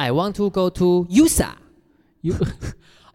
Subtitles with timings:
[0.00, 1.48] I want to go to USA。
[2.20, 2.32] U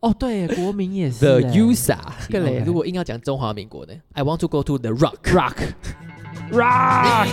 [0.02, 1.98] 哦，对，国民也是 The 欸 USA，
[2.30, 5.22] 更嘞 OK 如果硬要讲中华民国呢？I want to go to the Rock。
[5.32, 5.56] rock
[6.52, 7.30] rock。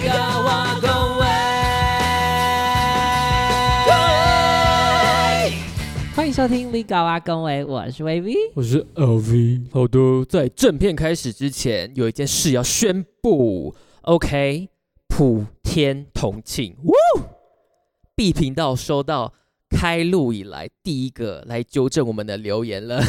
[6.14, 8.32] 欢迎收听《立高阿公维》，我是 VV。
[8.54, 9.62] 我是 LV。
[9.72, 13.74] 好的，在正片开始之前，有一件事要宣布。
[14.02, 14.68] OK，
[15.08, 16.92] 普天同庆，呜
[18.20, 19.32] ！B 频道收到
[19.70, 23.00] 开录以来第一个来纠正我们的留言了。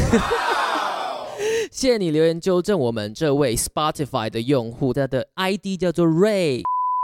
[1.70, 6.62] 谢谢你留言纠正我们这位 Spotify 的用户，他的 ID 叫做 Ray。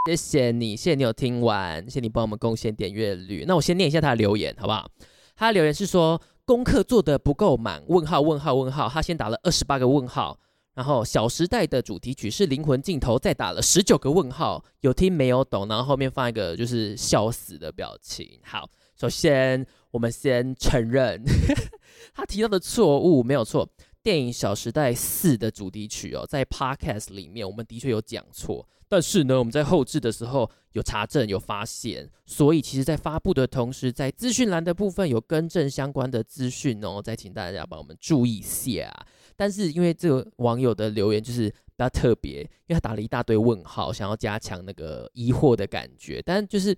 [0.09, 3.43] 谢谢你，谢谢你有听完，谢谢你帮我们贡献点阅率。
[3.45, 4.89] 那我先念一下他的留言，好不好？
[5.35, 10.39] 他的留言是说功课做的不够满，问号问号问号，他先打了二十八个问号，
[10.77, 18.39] 然后《小时代》的主题曲是灵魂尽头，再打了十九个问号，有听没有懂，然后后面放一个就是笑死的表情。
[18.43, 21.23] 好，首先我们先承认
[22.13, 23.67] 他提到的错误没有错。
[24.03, 38.93] 电影《小时代四》的主题曲哦，在 Podcast 里面我们的确有讲错，但是呢，我们在后置的时候有查证有发现，所以其实在发布的同时，在资讯栏的部分有更正相关的资讯哦，再请大家帮我们注意一下。
[39.37, 46.75] 但是因为这个网友的留言就是比较特别，因为他打了一大堆问号，想要加强那个疑惑的感觉，但就是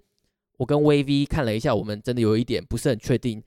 [0.57, 3.41] 我跟 VV 看了一下，我们真的有一点不是很确定。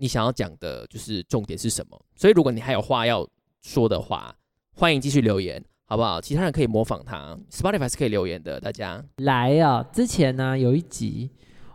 [0.00, 2.00] 你想要讲的就是重点是什么？
[2.14, 3.28] 所以如果你还有话要
[3.62, 4.32] 说的话，
[4.74, 6.20] 欢迎继续留言，好不好？
[6.20, 9.04] 其他人可以模仿他，Spotify 是可以留言的，大家。
[9.16, 9.82] 来啊！
[9.92, 11.30] 之前呢有一集，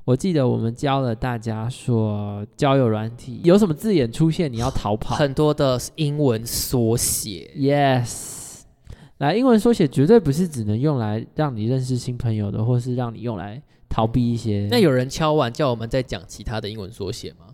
[0.06, 5.16] 我记得我们教了大家说交友软体有什么字眼出现，你要逃跑。
[5.16, 8.64] 很多的英文缩写，Yes，
[9.20, 14.68] 来，英文缩写绝对不是只能用来让你认识新朋友的，或是让你用来逃避一些。
[14.70, 17.46] 那有人敲完叫我们再讲其他的英文缩写吗？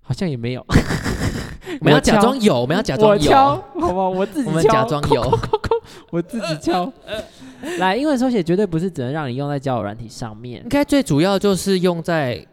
[0.00, 0.64] 好像也没有。
[1.80, 4.48] 我们要假装有，我们要假装有，好不，好吧，我自己。
[4.48, 5.22] 我们假装有。
[6.10, 6.92] 我自己敲。
[7.78, 10.68] 来，英文手写绝对不是只能让你用在交友软体上面应。
[10.68, 12.46] 该最主要就是用在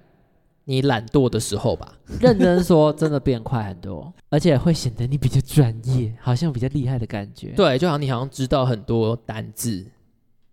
[0.65, 1.93] 你懒惰的时候吧。
[2.19, 9.85] 认真说，真的变快很多，而且会显得你比较专业，好像比较厉害的感觉。，对，就好像你好像知道很多单字，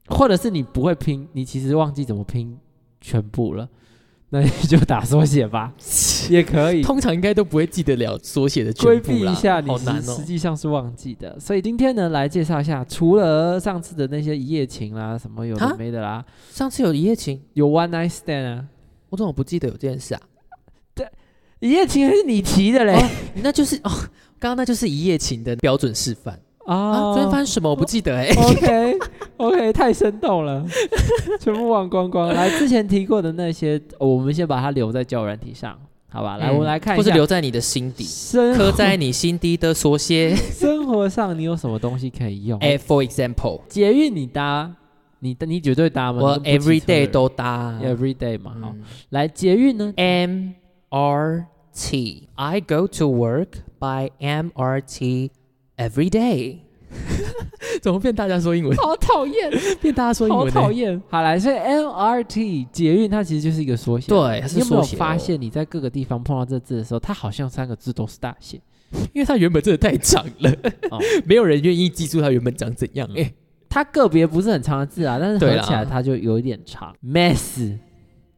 [0.09, 2.59] 或者是你不会拼，你其实忘记怎么拼
[3.01, 3.69] 全部了，
[4.33, 5.73] 那你就打缩写吧，
[6.31, 6.83] 也可以。
[6.83, 10.15] 通常应该都不会记得了缩写的规全部啦避一下，你实好难哦。
[10.17, 11.39] 实际上是忘记的。
[11.41, 18.65] 所以今天呢，来介绍一下，除了上次的那些一夜情啦，什么有的啊没的啦，上次有一夜情，有 one night stand 啊，
[19.09, 20.21] 我怎么不记得有这件事啊？
[20.95, 21.09] 对
[21.59, 23.09] 一夜情还是你提的嘞哦
[23.43, 23.91] 那就是哦，
[24.39, 26.75] 刚刚那就是一夜情的标准示范啊。
[26.77, 28.97] 啊昨天发生什么我不记得哎、OK
[29.51, 30.65] OK，太生动了，
[31.41, 32.29] 全部忘光光。
[32.33, 35.77] 来，之前提过的那些，我们先把它留在交友软体上，
[36.09, 36.37] 好吧？
[36.37, 40.35] 来，嗯我们来看一下或是留在你的心底，生刻在你心底的缩写。
[40.53, 42.59] 生活上你有什么东西可以用？
[42.61, 44.71] 哎，for example，捷运你搭，
[45.21, 46.21] 你你绝对搭吗？
[46.23, 47.79] 我 every day 都搭。
[47.83, 48.55] every day 嘛。
[48.61, 50.51] 好，嗯来捷运呢？M
[50.91, 52.29] R T.
[52.35, 55.31] I go to work by M R T
[55.77, 56.59] every day.
[57.83, 58.77] 怎么变大家说英文？
[58.77, 61.03] 好讨厌，变大家说英文好文、讨厌。
[61.09, 64.09] 好来，所以 MRT 捷运它其实就是一个缩写。
[64.09, 68.61] 对它是你有没有发现你在各个地方碰到这字的时候，它好像三个字都是大写？
[69.13, 70.51] 因为它原本真的太长了，
[70.91, 73.09] 哦 没有人愿意记住它原本长怎样。
[73.17, 73.33] 哎、
[73.71, 76.93] 它个别不是很长的字啊，但是合起来它就有一点长。
[77.01, 77.79] Mass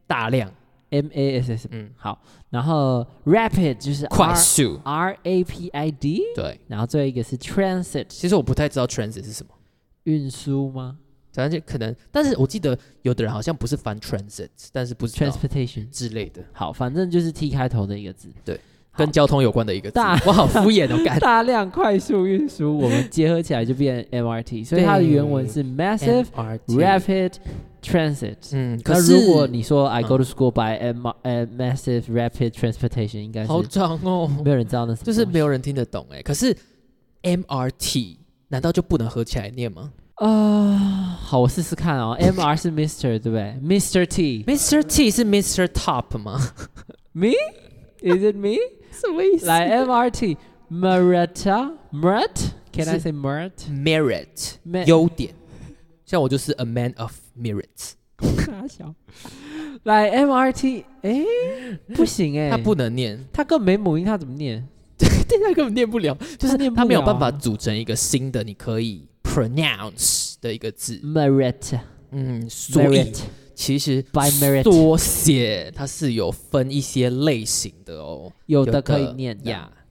[0.05, 0.51] 大量，
[0.93, 2.21] M A S S 嗯，好，
[2.51, 6.59] 然后 Rapid 就是快速，R A P I D，对。
[6.67, 9.53] 然后最后一个是 Transit 其实我不太知道 transit 是什么，
[10.03, 10.97] 运输吗？
[11.33, 15.89] 反正就可能，但是我记得有的人好像不是翻 transit，但是不知道？Transportation。
[15.89, 18.29] 之类的，好，反正就是 T 开头的一个字。
[18.45, 18.59] 对，
[18.95, 19.95] 跟交通有关的一个字。
[19.95, 26.27] 大我好敷衍哦，感 大量快速运输，我们结合起来就变 MRT，所以它的原文是 Massive
[26.67, 27.33] Rapid
[27.82, 28.36] Transit。
[28.52, 36.20] 嗯，可那是如果你说 I go 嗯 to school by M 呃 Massive Rapid Transportation，应该是好长哦，没有人知道那是什么就是没有有人听得懂哎。
[36.22, 36.56] 可是
[37.22, 38.16] MRT
[38.48, 41.18] 难道就不能合起来念吗啊。
[41.20, 42.16] 好，我试试看哦。
[42.20, 43.54] MR 是 Mr 对不对？
[43.62, 44.82] Mr T ？Mr.
[44.82, 45.66] T 是 Mr.
[45.68, 46.40] Top 吗？
[47.12, 47.32] me
[48.00, 48.56] is it me？
[48.90, 50.36] 什么意思来 MRT
[50.70, 53.52] Marata Murat Can I 是 say Murat？
[53.70, 55.32] merit Me- 优点，
[56.04, 57.93] 像我就是 a man of merit，
[58.47, 58.93] 大小。
[59.83, 61.23] 来 MRT，哎，
[61.93, 64.65] 不行哎，他不能念，他根本没母音，他怎么念？
[64.97, 65.09] 对
[65.43, 70.97] 他根本念不了，就是念不他没有办法组成一个新的你可以 pronounce 的一个字。
[71.03, 71.79] Merit
[72.11, 73.19] 嗯，所以 Merit
[73.55, 79.37] 其实 by merit 缩写它是有分一些类型的哦，有的可以念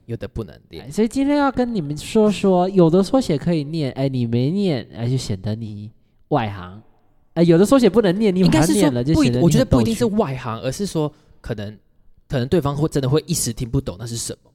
[0.05, 0.91] 有的不能哎念。
[0.91, 5.91] 所以今天要跟你们说说，有的缩写可以念，哎，你没念，哎，就显得你
[6.29, 6.81] 外行。
[7.33, 11.77] 哎，有的缩写不能念，你应该是说不我觉得不一定是外行，而是说可能
[12.27, 14.51] 可能对方会真的会一时听不懂那是什么。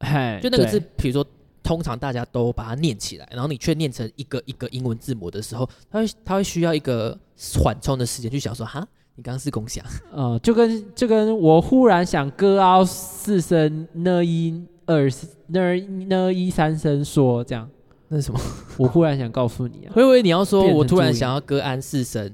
[0.00, 1.24] 嘿，就那个字，比如说
[1.62, 7.18] 通常大家都把它念起来，然后你却念成一个一个英文字母的时候，他会他会需要一个
[7.62, 8.86] 缓冲的时间去想说，哈，
[9.16, 15.08] 你刚刚是共享，呃，就跟就跟我忽然想歌凹四声呢一二
[15.48, 15.76] 呢
[16.06, 17.68] 呢一三声说这样，
[18.08, 18.40] 那什么？
[18.76, 22.32] 我忽然想告诉你啊，会不会你要说变成我突然想要歌安四声，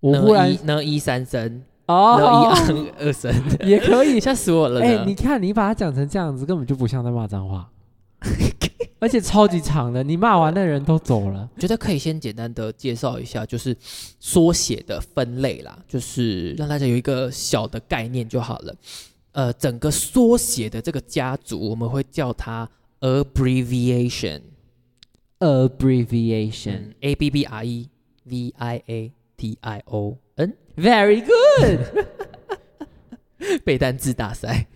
[0.00, 3.32] 我忽然呢一三声，呢哦一昂二声，
[3.64, 4.86] 也可以，吓死我了呢！
[4.86, 7.70] 哎、你看你把它讲成这样子，根本就不像在骂脏话，
[8.98, 11.48] 而且超级长的，你骂完那人都走了。
[11.58, 13.76] 觉得可以先简单的介绍一下，就是
[14.20, 18.74] 缩写的分类啦，就是让大家有一个小的概念就好了。
[19.32, 22.68] 呃，整个缩写的这个家族，我们会叫它
[23.00, 24.40] abbreviation，
[25.42, 27.88] Abbreviation，、嗯，a b b r e
[28.24, 31.80] v i a t i o n，Very good,
[33.64, 34.68] 背单字大赛。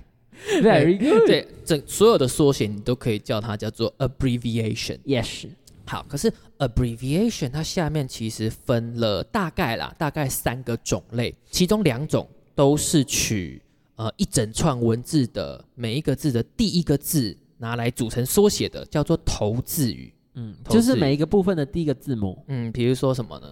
[0.60, 1.26] very good。
[1.26, 4.98] 对，整所有的缩写你都可以叫它叫做 abbreviation。
[5.04, 5.46] Yes，
[5.86, 13.62] 好，可是 abbreviation 它下面其实分了大概啦，大概三个种类，其中两种都是取
[13.94, 20.12] 呃一整串文字的每一个字的第一个字拿来组成缩写的，叫做头字语。
[20.36, 22.44] 嗯，就是每一个部分的第一个字母。
[22.46, 23.48] 嗯，比如说什么呢？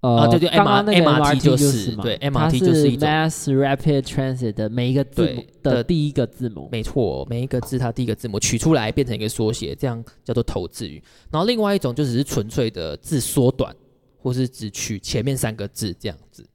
[0.00, 6.70] 呃，啊对对 MRT 就就是，对 MRT 就是一种 Mass Rapid Transit 的每一个字母的的第一个字母。
[6.72, 11.02] 没错，每一个字它第一个字母取出来变成一个缩写，这样叫做头字语。
[11.30, 13.76] 然后另外一种就只是纯粹的字缩短，
[14.22, 16.48] 或是只取前面三个字这样子。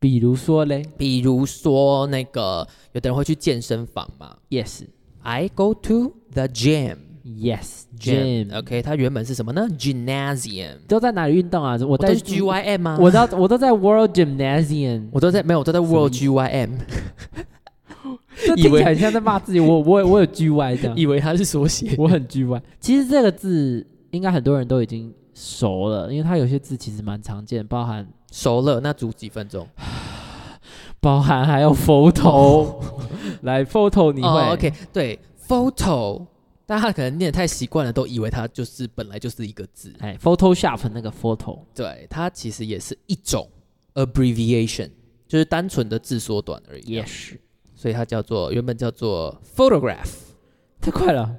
[0.00, 6.96] 比如说嘞比如说那个有的人会去健身房嘛，Yes，Yes，，I go to the gym。
[7.98, 10.78] Gym，OK，它原本是什么呢？Gymnasium。
[10.88, 11.78] 都在哪里运动啊？
[11.86, 16.70] 我在 GYM 吗，我到我都在 World Gymnasium，我都在没有，我都在 World GYM，
[18.46, 19.60] 这以为听起来像在骂自己。
[19.60, 21.94] 我我我有 GY 这样，以为它是缩写。
[21.98, 22.60] 我很 GY。
[22.80, 29.66] 其实这个字应该很多人都已经熟了，因为它有些字其实蛮常见，包含熟了，那煮几分钟？
[31.00, 32.74] 包含还有 photo，
[33.42, 35.18] 来 photo 你会、哦，OK，对
[35.48, 36.26] ，photo，
[36.70, 39.92] 大家可能念得太习惯了，都以为它就是本来就是一个字。
[39.98, 43.50] 哎，Photoshop 那个 photo，对，它其实也是一种
[43.94, 44.88] abbreviation，
[45.26, 46.92] 就是单纯的字缩短而已。
[46.92, 47.40] 也是
[47.74, 50.12] 所以它叫做原本叫做 photograph。
[50.80, 51.36] 太快了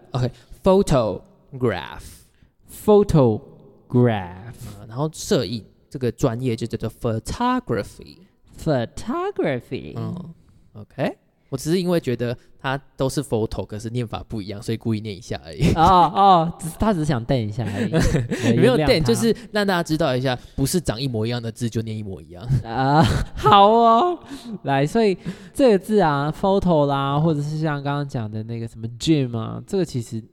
[0.61, 3.47] photograph，，photograph
[3.87, 8.17] 呃然后摄影这个专业就叫做 photography。
[8.61, 10.33] photography，、嗯
[10.73, 11.17] ，OK，
[11.51, 15.69] 我只是因为觉得它都是 photo，可是念法不一样，所以故意念一下而已。
[15.75, 15.83] 哦
[16.15, 22.41] 哦，只是他只是想瞪一下而已， 对没有原谅 den，他就是让大家知道一下，不是长一模一样的字就念一模一样。
[22.63, 23.03] 啊，
[23.35, 24.17] 好哦，
[24.63, 25.17] 来，所以
[25.53, 30.23] 这个字啊，photo 啦，或者是像刚刚讲的那个什么 gym 啊，这个其实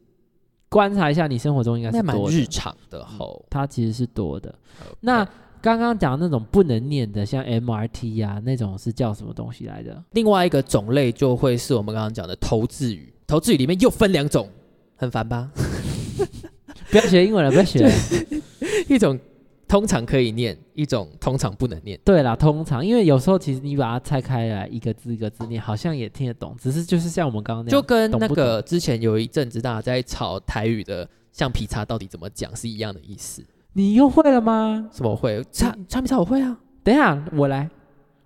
[0.68, 3.44] 观察一下，你生活中应该是蛮日常的吼。
[3.50, 4.54] 它其实是多的。
[5.00, 5.26] 那
[5.60, 10.02] 刚刚讲那种不能念的，像 MRT 啊那种是叫什么东西来的？
[10.12, 14.48] 另外一个种类就会是我们刚刚讲的投字语，投字语里面又分两种，
[14.96, 15.50] 很烦吧？
[16.90, 17.90] 不要学英文了，不要学了。
[18.88, 19.18] 一种
[19.66, 22.00] 通常可以念，一种通常不能念。
[22.04, 33.44] 对啦，通常因为有时候其实你把它拆开来，一个字一个字念，好像也听得懂，只是就是像我们刚刚那样，就跟那个之前有一阵子大家在吵台语的橡皮擦到底怎么讲是一样的意思。
[33.78, 34.88] 你又会了吗？
[34.90, 35.40] 什么会？
[35.52, 37.70] 擦橡皮擦我会啊，等一下，我来，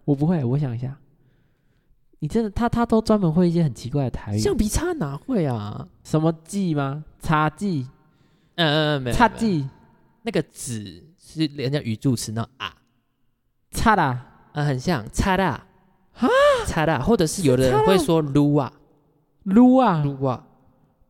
[0.06, 0.96] 我不会，我想一下。
[2.20, 5.86] 你真的，他他都专门会一些很奇怪的台语，橡皮擦哪会啊？
[6.04, 7.04] 什么记吗？
[7.18, 7.86] 擦记、
[8.54, 9.68] 嗯嗯嗯，没有擦记、
[10.22, 12.74] 那个纸是人家语助词那啊。
[13.72, 15.04] 擦啦，啊，很像。
[15.12, 15.66] 擦啦。
[16.14, 16.28] 啊
[16.64, 18.72] 擦啦，或者是有的人会说撸啊。
[19.42, 20.46] 撸啊，撸啊，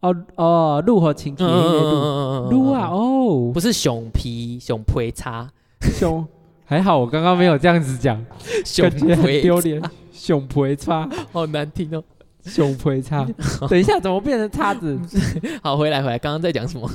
[0.02, 5.48] 哦哦，鹿和情节撸撸啊，哦，不是熊皮熊皮叉，
[5.80, 6.24] 熊，
[6.64, 8.24] 还好我刚刚没有这样子讲，
[8.64, 9.82] 熊皮丢脸。
[10.12, 12.02] 熊皮擦， 好难听哦。
[12.44, 13.26] 熊皮叉，
[13.68, 14.98] 等一下怎么变成叉子？
[15.62, 16.88] 好，回来回来，刚刚在讲什么？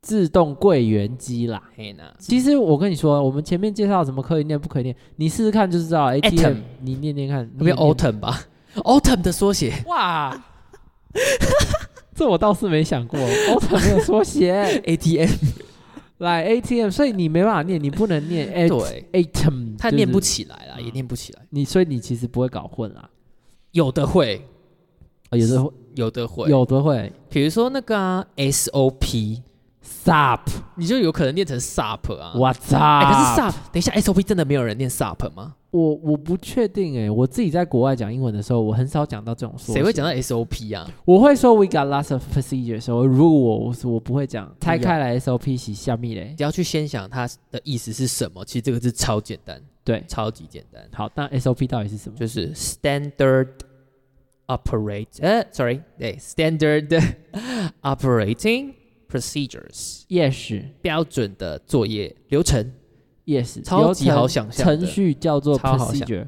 [0.01, 1.61] 自动柜员机啦。
[1.77, 6.07] 嘿呐，其实我跟你说，我们前面介绍什么可以念不可以念，你试试看就知道。
[6.13, 8.45] ATM，你念念看，那边你念 autumn 吧
[8.77, 10.41] ，autumn 的缩写哇，
[12.15, 14.53] 这我倒是没想过，autumn 没有缩写。
[14.85, 15.31] ATM，
[16.21, 23.09] 来 ATM，所以你没办法念，你不能念 对，atom，他念不起来啦，嗯也念不起来，你，所以你其实不会搞混啦。
[23.73, 24.47] 有的会，
[25.31, 30.41] 啊有的会有的会，有的会比如说那个啊 SOP，SUP，
[30.77, 32.33] 你就有可能念成 SUP 啊。
[32.35, 33.00] 我哎、操！
[33.03, 35.55] 可是 SUP，等一下 SOP 真的没有人念 SUP 吗？
[35.71, 39.55] 我我不确定哎，我自己在国外讲英文的时候，我很少讲到这种。
[39.57, 40.91] 谁会讲到 SOP 啊？
[41.05, 46.35] 我会说 we got lots of procedures，我 rule 我不会讲拆开来 SOP 是下面嘞。
[46.37, 52.19] 只要去先想它的意思是什么，其实这个字超简单，对，超级简单，好，那 SOP 到底是什么？
[52.19, 53.49] 就是 standard
[54.49, 57.00] operate，呃，sorry，对，standard
[57.83, 58.73] operating
[59.09, 62.73] procedures，yes 标准的作业流程，
[63.31, 66.27] yes，超级好想象程序叫做超好想 procedure，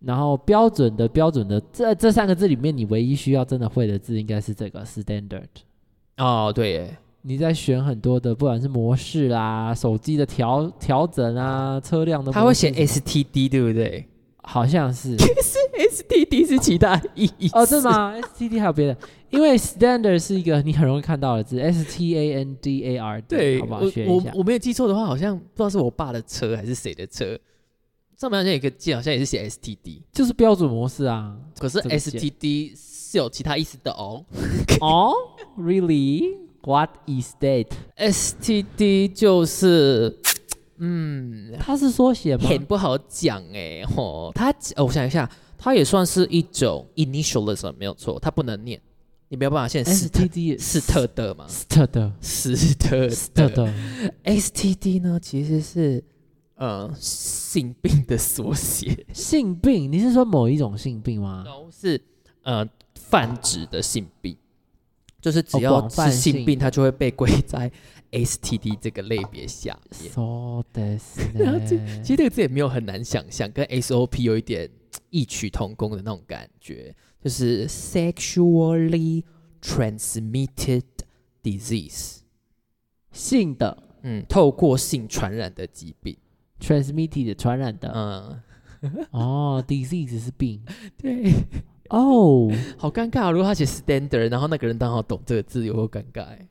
[0.00, 5.46] 然后标准的标准的这这三个字里面，你唯一需要真的会的字应该是这个 standard。
[6.16, 14.06] 哦，对耶，你在选很多的，不管是模式啦、手机的调调整啊、车辆的模式，他会写 STD，对不对
[14.50, 18.96] 好像是？STD 是其他意义哦，是吗？STD 还有别的，
[19.30, 23.80] 因为 standard 是一个你很容易看到的字，S T A N D A R D，对，好不好？
[23.80, 23.92] 我。
[24.16, 27.38] 我我没有记错的话，好像不知道是我爸的车还是谁的车，
[28.18, 31.36] 上面好像有个键，好像也是写 STD，就是标准模式啊。
[31.56, 34.24] 可是 STD 是有其他意思的哦。
[34.80, 35.12] 哦，
[35.56, 36.38] Really?
[36.62, 40.18] What is that？STD 就是，
[40.80, 42.48] 嗯，它是缩写吗？
[42.48, 48.80] 很不好讲哎，吼，它、哦我想一下，它也算是一种 initialism 没有错，它不能念，
[49.28, 52.12] 你没有办法现在 STD 斯特的嘛，斯特的。
[52.20, 53.66] 斯特斯特的。
[53.66, 53.74] 的
[54.24, 56.02] STD 呢，其实是
[56.56, 61.44] 呃性病的缩写，性病，你是说某一种性病吗？
[61.44, 62.00] 都是
[62.42, 64.36] 呃泛指的性病，
[65.20, 67.70] 就是只哦要是性病，它就会被归在
[68.12, 70.10] STD 这个类别下面。
[70.10, 74.68] So this 然后这其实这个字也没有很难想象，跟 SOP 有一点
[75.10, 79.24] 异曲同工的那种感觉，就是 sexually
[79.62, 80.82] transmitted
[81.42, 82.18] disease，
[83.12, 83.84] 性的。
[84.02, 86.16] 嗯，透过性传染的疾病
[86.58, 87.92] ，transmitted 传染的。
[88.80, 90.64] 嗯， 哦，disease 是病。
[90.96, 91.30] 对，
[91.90, 93.32] 哦，好尴尬哦。
[93.32, 96.46] 如果他写 standard，然后那个人刚好懂这个字，有多尴尬欸。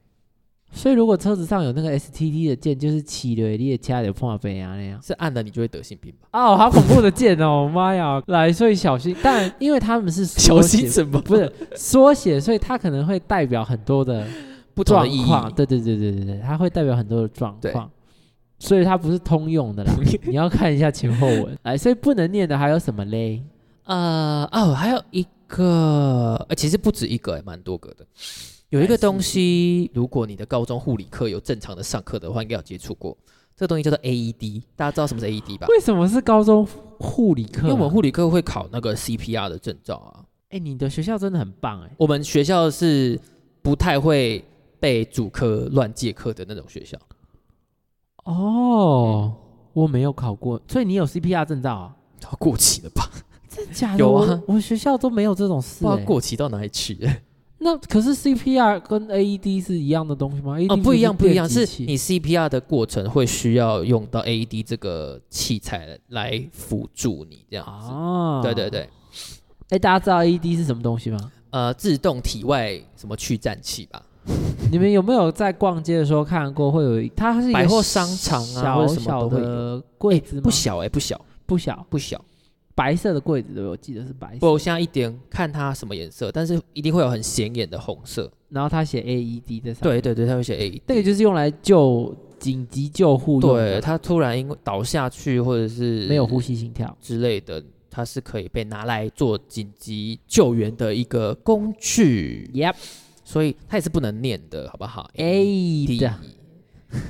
[0.71, 5.01] 所以如果车子上有那个 STD 的键，就是起了你的家有破杯啊那样。
[5.01, 6.27] 是按了你就会得性病吧？
[6.33, 7.67] 哦，好恐怖的键哦！
[7.73, 9.15] 妈呀，来，所以小心。
[9.23, 11.19] 但因为他们是小心什么？
[11.21, 14.27] 不是缩写，所以它可能会代表很多的
[14.75, 15.25] 不同的意义。
[15.25, 15.51] 况。
[15.51, 17.89] 对对对对对对，它会代表很多的状况，
[18.59, 19.91] 所以它不是通用的啦。
[20.27, 21.57] 你要看一下前后文。
[21.63, 23.41] 来，所以不能念的还有什么嘞？
[23.89, 28.05] 呃，哦，还有一个，呃，其实不止一个，欸蛮多个的。
[28.69, 33.17] 有一个东西，如果你的高中护理课有正常的上课的话，应该有接触过。
[33.55, 35.65] 这个东西叫做 AED，大家知道什么是 AED 吧？
[35.69, 36.63] 为什么是高中
[36.99, 37.63] 护理课、啊？
[37.63, 40.23] 因为我们护理课会考那个 CPR 的证照啊。
[40.49, 43.19] 哎、你的学校真的很棒哎、我们学校是
[43.63, 44.45] 不太会
[44.79, 46.95] 被主科乱借课的那种学校。
[48.25, 49.33] 哦，
[49.73, 51.95] 我没有考过，所以你有 CPR 证照啊？
[52.21, 53.09] 它过期了吧？
[53.49, 53.97] 真的假的？
[53.99, 56.05] 有啊我，们学校都没有这种事、不知道欸。
[56.05, 57.11] 过期到哪里去了。
[57.61, 67.87] 那可是 CPR 跟 AED 是一样的东西吗哦，不一样，不一样，是电击器你 CPR 的过程会需要用到 AED 这个器材来辅助你这样子。
[67.91, 68.69] 啊，对对。
[68.69, 68.89] 对，
[69.71, 71.31] 哎、大家知道 AED 是什么东西吗？
[71.49, 74.01] 呃，自动体外什么去颤器吧？
[74.71, 76.71] 你们有没有在逛街的时候看过？
[76.71, 80.43] 会有一它是一个百货商场啊或小小的柜子吗？
[80.43, 82.23] 不小哎、不小不小，不小。
[82.79, 83.69] 白色的柜子对不对？
[83.71, 84.39] 我记得是白色。
[84.39, 88.31] 不，我现在一点看它什么颜色，但是一定会有很显眼的红色。
[88.47, 90.01] 然后它写 AED 在上面。
[90.01, 90.81] 对对对，它会写 A。
[90.87, 96.97] 那个就是用来救紧急救护用对的，它突然因为倒下去或者是没有呼吸心跳。
[97.01, 102.75] 之类的，它是可以被拿来做紧急救援的一个工具，Yep，
[103.25, 105.43] 所以它也是不能念的，好不好 A
[105.85, 106.13] 第的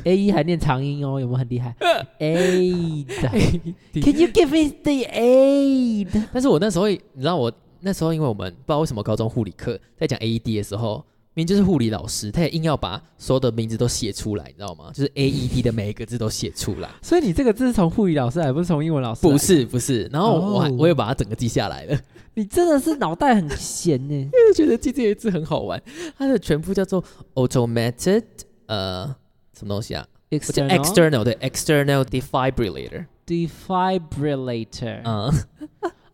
[0.03, 1.75] A 一还念长音哦，有没有很厉害
[2.19, 3.29] ？A 的，
[4.01, 6.27] Can you give me the aid？？
[6.33, 14.91] 但是我那时候，你知道我那时候，因为我们不知道为什么高中护理课在讲 AED 的时候，明明就是护理老师，他也硬要把所有的名字都写出来，你知道吗？
[14.93, 16.89] 就是 AED 的每一个字都写出来。
[17.01, 19.21] 所以你这个字是从护理老师来，不是从英文老师？
[19.21, 21.97] 不，是不是，然后我我也把它整个记下来了，
[22.33, 24.29] 你真的是脑袋很闲呢。
[24.53, 25.81] 就觉得记这些字很好玩。
[26.17, 27.01] 它的全部叫做
[27.35, 28.23] automated
[28.65, 29.15] 呃
[29.59, 35.29] 什么东西啊？External external 对 external defibrillator，defibrillator 嗯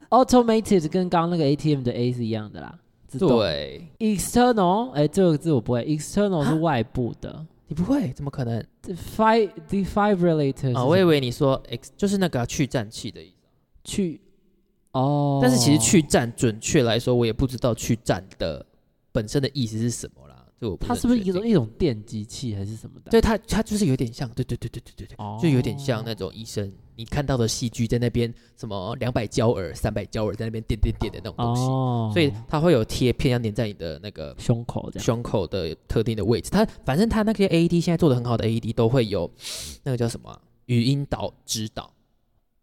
[0.10, 2.80] ，automated 跟刚刚那个 ATM 的 A 是一样的啦。
[3.20, 7.46] 对，external 哎，这个字我不会，external 是外部的。
[7.68, 8.12] 你不会？
[8.14, 10.84] 怎么可能 defi defibrillator 是啊？
[10.84, 13.36] 我以为你说 x 就是那个啊去战器的意思。
[13.84, 14.20] 去
[14.92, 18.66] 哦，但是其实去战，准确来说，我也不知道去战的
[19.12, 20.25] 本身的意思是什么
[20.80, 23.12] 它是不是一种一种电击器还是什么的？
[23.12, 35.06] 对它，它就是有点像，对对对对对对对，哦就有点像那种医生你看到的戏剧在那边什么两百焦耳、三百焦耳在那边点点点的那种东西，哦，所以它会有贴片要粘在你的那个胸口这样。
[35.06, 36.50] 胸口的特定的位置。
[36.50, 39.30] 它反正它那些 AED 现在做的很好的 AED 都会有
[39.84, 41.92] 那个叫什么啊、语音导指导，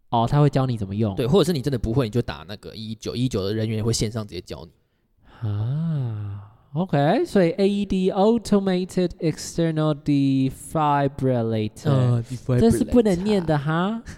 [0.09, 1.14] 哦，他会教你怎么用。
[1.14, 5.49] 对，或者是你真的不会，你就打那个一九一九的人员会线上直接教你。
[5.49, 12.23] 啊，OK，所以 AED Automated External Defibrillator，、
[12.59, 14.02] 这是不能念的哈。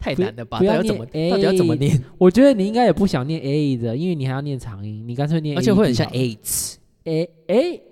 [0.00, 0.58] 太难了吧？
[0.58, 2.04] 不要到底要怎么念到底要怎么念？
[2.18, 6.76] 我觉得你应该也不想念 A 的，因为你还要念长音，你干脆念而且会很像 AIDS。
[7.02, 7.82] A A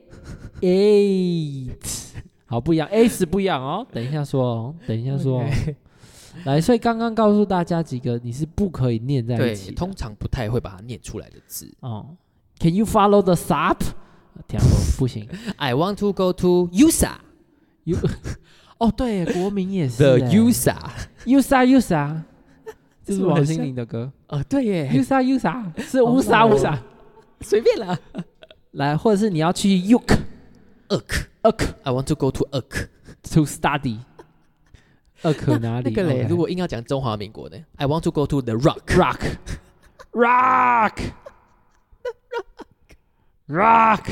[0.61, 1.67] A，
[2.45, 3.85] 好不一样，A 是不一样哦。
[3.93, 5.51] 等一下说哦，等一下说、 哦。
[6.45, 9.75] 来，所以刚刚告诉大家几个你是不可以念在一对起，的。
[9.75, 11.75] 通常不太会把它念出来的字。
[11.81, 12.07] 哦
[12.60, 13.80] ，Can you follow the sap？
[14.48, 15.28] 听过不行。
[15.58, 17.12] I want to go to USA
[18.78, 20.76] 哦，对耶，国民也是 the 耶 USA。
[21.26, 22.22] USA USA，
[23.06, 24.12] 这是王心是不是很像凌的歌。
[24.28, 26.78] 哦，对耶， USA USA 是乌沙乌沙。
[27.42, 27.98] 随便啦。
[28.72, 30.18] 来，或者是你要去 Uk
[30.90, 32.88] Uk Uk I want to go to Uk。
[33.30, 35.90] to study。Uk 哪里？
[35.90, 39.38] 那个嘞， OK 如果硬要讲中华民国的，I want to go to the Rock。
[40.14, 40.98] rock
[43.49, 44.03] Rock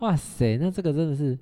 [0.00, 1.38] 哇塞，那这个真的是，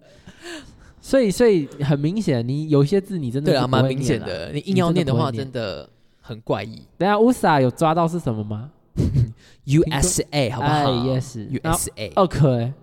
[1.01, 4.03] 所以所以很明显，你有些字你真的对啊，蛮明。
[4.03, 4.53] 显的。
[4.53, 5.89] 你硬要念的话，真真的
[6.21, 6.83] 很怪异。
[6.99, 8.71] 等一下乌萨有抓到是什么吗
[9.65, 12.75] ？USA 好不哎好？Yes，然后？USA 二克哎，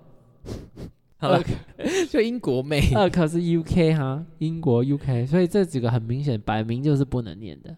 [1.17, 1.43] 好了，
[2.09, 2.91] 就英国妹。
[2.95, 7.75] 二可是 UK 哈，英国 UK，所以这几个很明显摆明就是不能念的。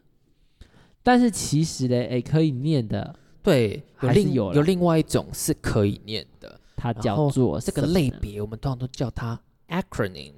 [1.03, 10.33] 但是其实嘞，哎，可以念的，对，有另有有另外一种是可以念的，它叫做这个类别我们通常都叫它 acronym。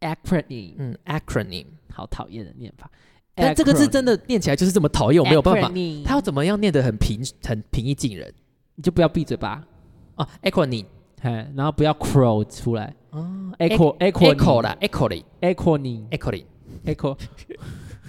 [0.00, 1.66] acronym，嗯，acronym。
[1.92, 2.90] 好讨厌的念法。
[3.34, 5.72] 但这个字真的念起来就是这么讨厌，我没有办法。
[6.04, 8.32] 它要怎么样念得很平很平易近人？
[8.76, 9.64] 你就不要闭嘴巴，
[10.14, 10.86] 啊？acronym。
[11.20, 12.94] 嘿，然后不要 crow 出来。
[13.10, 15.08] 啊，echo echo echo 啦，echo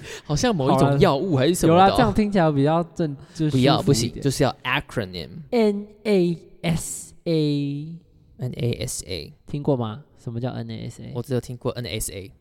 [0.26, 10.04] 好像某一种药物还是什么有啦，这样听起来比较正， 就是不要不行，就是要 acronym N A S A，N A S A，听过吗？
[10.18, 11.12] 什么叫 N A S A？
[11.16, 12.32] 我只有听过 N A S A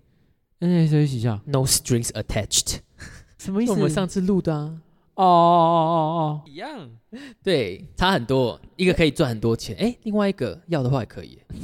[0.60, 2.78] N A S A 一下，no strings attached，
[3.38, 3.72] 什么意思？
[3.72, 4.78] 是我们上次录的啊。
[5.14, 6.88] 哦哦哦哦哦一样，
[7.42, 11.36] 对，差很多，一个可以赚很多钱，哎，另外一个要的话也可以。
[11.40, 11.54] 哦，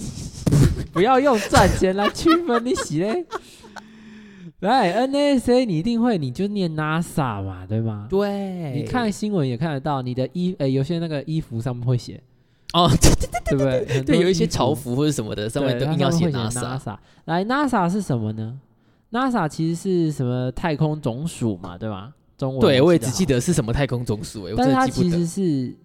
[0.93, 3.25] 不要用赚钱来区分你喜嘞。
[4.68, 8.07] 来 N A S A 你一定会，你就念 NASA 嘛，对吗？
[8.09, 12.20] 对，你看新闻也看得到，你的衣诶，有些那个衣服上面会写，
[12.72, 12.88] 哦，
[13.46, 13.87] 对不对？
[13.87, 16.79] 很多对，有一些潮服或者什么的，上面都硬要写会 NASA。
[16.79, 16.96] NASA。
[17.27, 18.59] 来，NASA 是什么呢
[19.12, 22.12] ？NASA 其实是什么太空总署嘛，对吧？
[22.37, 25.11] 中文对，我也只记得得是什么太空总署，但真是它其。
[25.11, 25.77] 实是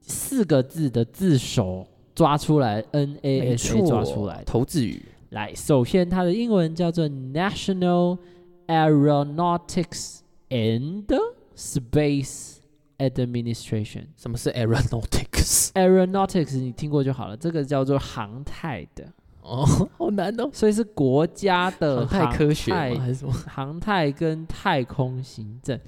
[0.00, 4.44] 四个字的字首抓出来，N A 没 S A，抓出来的。
[4.44, 5.02] 投字语。
[5.30, 8.18] 来，首先它的英文叫做 National
[8.66, 11.04] Aeronautics and
[11.54, 12.56] Space
[12.98, 14.06] administration。
[14.16, 19.04] 什么是 aeronautics？aeronautics 你听过就好了，这个叫做航太的，
[19.42, 19.66] 哦，
[19.98, 20.48] 好难哦。
[20.52, 22.98] 所以是国家的航太？
[22.98, 25.78] 还是什么航太跟太空行政。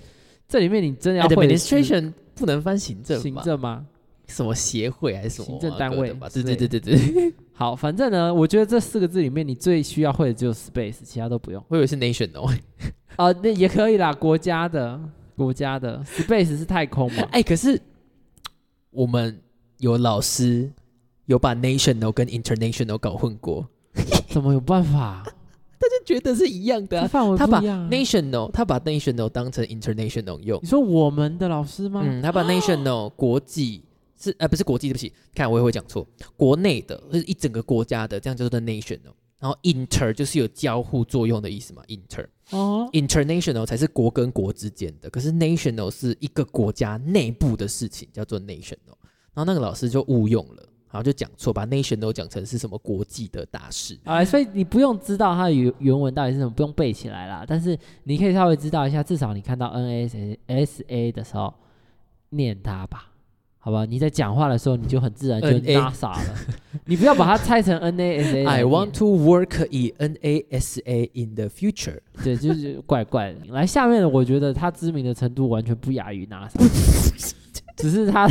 [0.47, 3.19] 这里面你真的要会？administration 不能翻行政？
[3.21, 3.87] 行政吗？
[4.31, 6.29] 什么协会还是什么行政单位啊吧？
[6.33, 11.63] 对对对对对， 好，反正呢，我觉得这四个字里面你最需要会的只有 space，其他都不用。
[11.69, 12.49] 我以为是 nation 哦。
[13.17, 14.99] 啊，那也可以啦，国家的
[15.37, 17.23] 国家的 space 是太空嘛？
[17.33, 17.81] 哎，可是
[18.91, 19.39] 我们
[19.79, 20.71] 有老师
[21.27, 23.67] 有把 national 跟 international 搞混过，
[24.29, 25.23] 怎么有办法？
[25.91, 27.09] 就觉得是一样的啊。
[27.09, 32.03] 范围他把 national 他把 national 当成 international 用你，说我们的老师吗？
[32.05, 33.83] 嗯，他把 national 国际
[34.21, 36.07] 是呃不是国际，对不起，看我也会讲错，
[36.37, 39.15] 国内的就是一整个国家的，这样叫做 national。
[39.39, 48.77] 然后 inter 就是有交互作用的意思嘛，inter 哦，international 才是国跟国之间的，可是 national 是一个国家内部的事情，叫做 national。
[49.33, 53.99] 然后那个老师就误用了，然后就讲错，把 national 讲成是什么国际的大事。
[54.05, 57.43] 啊，所以你不用知道它的原原文到底是什么，不用背起来啦。
[57.49, 61.55] 但是你可以稍微知道一下，至少你看到 N S S A 的时候
[62.29, 63.10] 念它吧，
[63.63, 63.85] 好吧？
[63.85, 66.35] 你在讲话的时候，你就很自然就 NASA 了。
[66.87, 68.45] 你不要把它拆成 N A S A。
[68.49, 71.99] I want to work in NASA in the future。
[72.25, 73.39] 对，就是怪怪的。
[73.51, 76.53] 来，下面的我觉得他知名的程度完全不亚于 NASA，
[77.77, 78.29] 只是他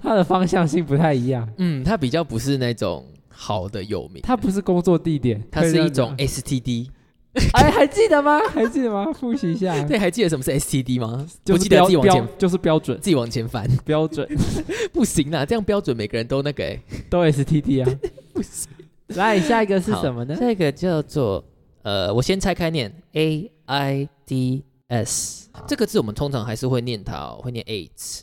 [0.00, 1.48] 他的方向性不太一样。
[1.58, 6.88] 嗯，它比较不是那种好的有名，它不是工作地点，它是一种 STD。
[7.52, 8.40] 哎，还记得吗？
[8.48, 9.12] 还记得吗？
[9.12, 9.80] 复习一下。
[9.86, 11.26] 对，还记得什么是 STD 吗？
[11.44, 14.26] 就是不记得自己往前就是标准自己往前翻，标准
[14.92, 16.80] 不行啦，这样标准每个人都那个、欸。
[17.10, 17.98] 都 STD 啊。
[18.32, 18.68] 不行。
[19.08, 20.36] 来，下一个是什么呢？
[20.38, 21.44] 这个叫做
[21.82, 28.22] 呃，我先拆开念 A I D S 这个字，我们通常还是会念它、哦，会念 AIDS。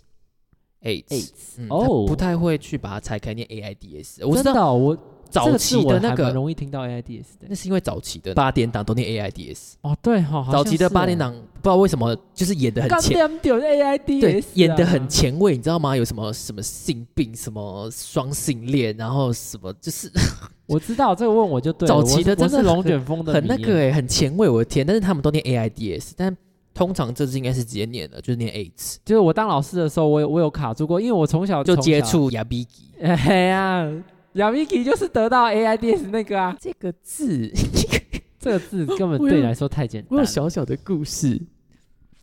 [0.81, 4.25] AIDS，AIDS 嗯，哦它不太会去把它拆开念 A I D S。
[4.25, 4.97] 我知道哦，我
[5.33, 7.55] 早期的那这个容易听到 AIDS 的那。
[7.55, 9.77] 是因为早期的八点档都念 A I D S。
[9.81, 15.97] 哦，对哈，好早期的八点档不知道为什么就是演的很干前，点丢 AIDS，对，啊演的很前卫，你知道吗？
[15.97, 20.11] 有什么什么性病，什么双性恋，然后什么就是
[20.67, 24.85] 我知道这个问我就对了，早期的真的龙卷风的很那个哎、很前卫，我的天！
[24.85, 26.35] 但是他们都念 AIDS，但
[26.73, 33.91] 通常这次应该是直接念的，就是念 AIDS，就是我当老师的时候，我有我有卡住过，因为我从小就接触亚比基 哎呀，
[34.33, 37.51] 亚米基就是得到 AIDS 那个啊，这个字。
[38.39, 41.41] 这个字根本对你来说太简我有单了，小小的故事。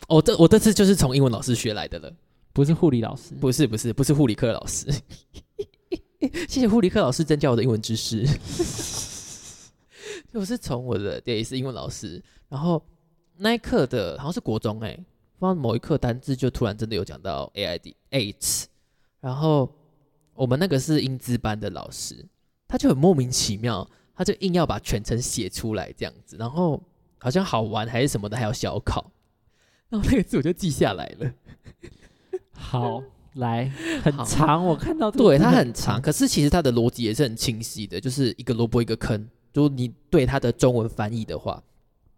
[0.08, 2.12] 哦，这我这次就是从英文老师学来的了，
[2.52, 4.92] 不是护理老师，不是不是不是护理课老师。
[6.46, 8.26] 谢谢护理课老师增加我的英文知识。
[10.32, 12.84] 我是从我的对是英文老师，然后
[13.38, 14.94] 那一课的好像是国中哎、
[15.38, 18.64] 不知道某一课单字就突然真的有讲到 A I D AIDS，
[19.22, 19.72] 然后
[20.40, 22.26] 我们那个是英资班的老师，
[22.66, 26.82] 他就很莫名其妙，他就硬要把全程写出来这样子，然后
[27.18, 29.12] 好像好玩还是什么的，还要小考，
[29.90, 31.30] 然后那个字我就记下来了。
[32.52, 33.02] 好
[33.34, 33.70] 来
[34.02, 39.28] 很长，我看到这个对，字它很长，可是其实它的逻辑也是很清晰的，就是一个萝卜一个坑。
[39.52, 41.62] 如果你对它的中文翻译的话，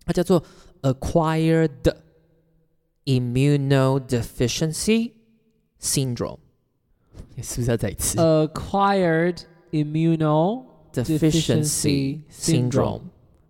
[0.04, 0.40] 它叫做
[0.82, 1.70] acquired
[3.04, 5.10] immunodeficiency
[5.80, 6.38] syndrome，
[7.34, 9.38] 你是不是要再一次？Acquired
[9.70, 13.02] immuno deficiency syndrome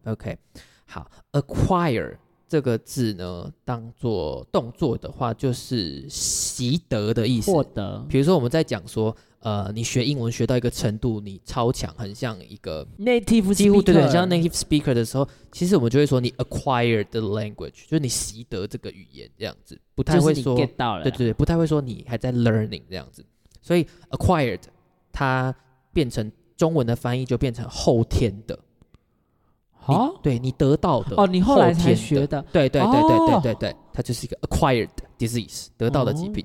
[0.04, 0.38] ok
[0.86, 2.16] 好 acquire
[2.48, 7.50] 这个字呢当做动作的话就是习得的意思。
[7.50, 8.04] 获得。
[8.10, 21.04] 比如说我们在讲说呃你学英文学到一个程度你超强很像一个 native 几乎对很像 native speaker 的时候其实我们就会说你 acquired the language 就是你习得这个语言这样子不太会说 get 到了。
[21.04, 23.24] 对对不太会说你还在 learning 这样子。
[23.62, 24.60] 所以 acquired
[25.10, 25.54] 它
[25.92, 28.58] 变成中文的翻译就变成后天的，
[29.88, 36.44] 你好对你得到的哦，你后来才天学的，对对对对对哦对对，它就是一个 acquired disease 得到的疾哦病。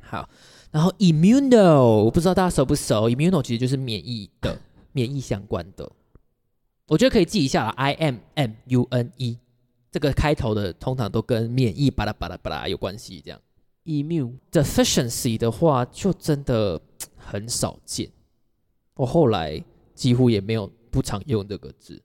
[0.00, 0.28] 好，
[0.72, 4.58] 然后 immuno 我不知道大家熟不熟，immuno 其实就是免疫的，
[4.92, 5.88] 免疫相关的。
[6.86, 9.38] 我觉得可以记一下啦，I M M U N E
[9.92, 13.20] 这个开头的通常都跟免疫巴拉巴拉巴拉有关系。
[13.24, 13.40] 这样
[13.90, 16.80] immune deficiency 的话，就真的
[17.16, 18.08] 很少见。
[18.94, 19.62] 我后来
[19.94, 22.00] 几乎也没有不常用这个字，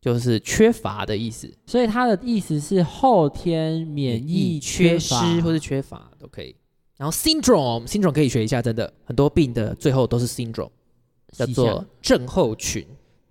[0.00, 1.52] 就是缺乏的意思。
[1.66, 6.56] 所以它的意思是后天免疫缺失或是缺乏都可以。
[6.96, 10.70] 然后 syndrome syndrome 可以学一下，真的很多病的最后都是 syndrome，
[11.32, 12.86] 叫做症候群。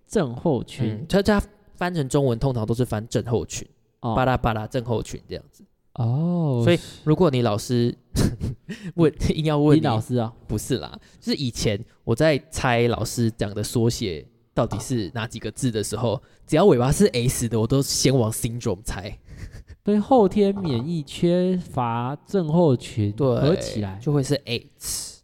[0.08, 1.42] 症候群嗯，它它
[1.76, 3.68] 翻成中文通常都是翻症候群，
[4.00, 5.64] 巴哦拉巴拉症候群这样子。
[5.96, 7.96] 哦，所以如果你老师
[8.96, 19.18] 问 硬要问林你老师啊，不是啦，就是以前我在猜老师讲的缩写到底是哪几个字的时候，只要尾巴是 S 的，我都先往 syndrome 猜，
[19.84, 25.22] 对后天免疫缺乏症候群对，合起来，就会是 H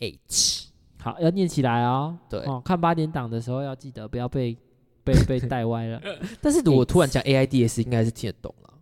[0.00, 0.66] H。
[0.98, 2.18] 好要念起来哦。
[2.28, 4.56] 对哦，看八点档的时候要记得不要被
[5.04, 6.02] 被被带歪了。
[6.40, 8.74] 但是如果突然讲 AIDS，应该是听得懂了，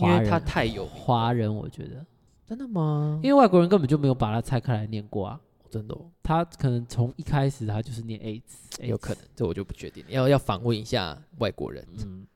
[0.00, 0.92] 因为它太有名。
[0.94, 2.04] 华人，我觉得，
[2.46, 3.20] 真的吗？
[3.22, 5.40] 因为外国人根本就没有把它拆开来念过啊。
[5.70, 11.86] 真的、哦、他可能从一开始他就是念 AIDS，有可能，这我就不确定，要要访问一下外国人。
[11.98, 12.26] 嗯，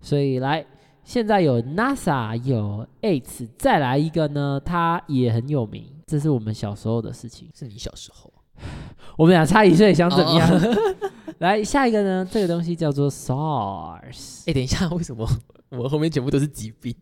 [0.00, 0.66] 所以来，
[1.04, 7.48] 现在有 NASA 有 AIDS，再来一个呢，它也很有名，这是我们小时候的事情。
[7.54, 8.32] 是你小时候
[9.16, 10.50] 我们俩差一岁，想怎么样？
[10.50, 10.94] 哦
[11.38, 15.24] 来，下一个呢，这个东西叫做 SARS，哎、等一下，为什么
[15.76, 16.94] 我们后面全部都是疾病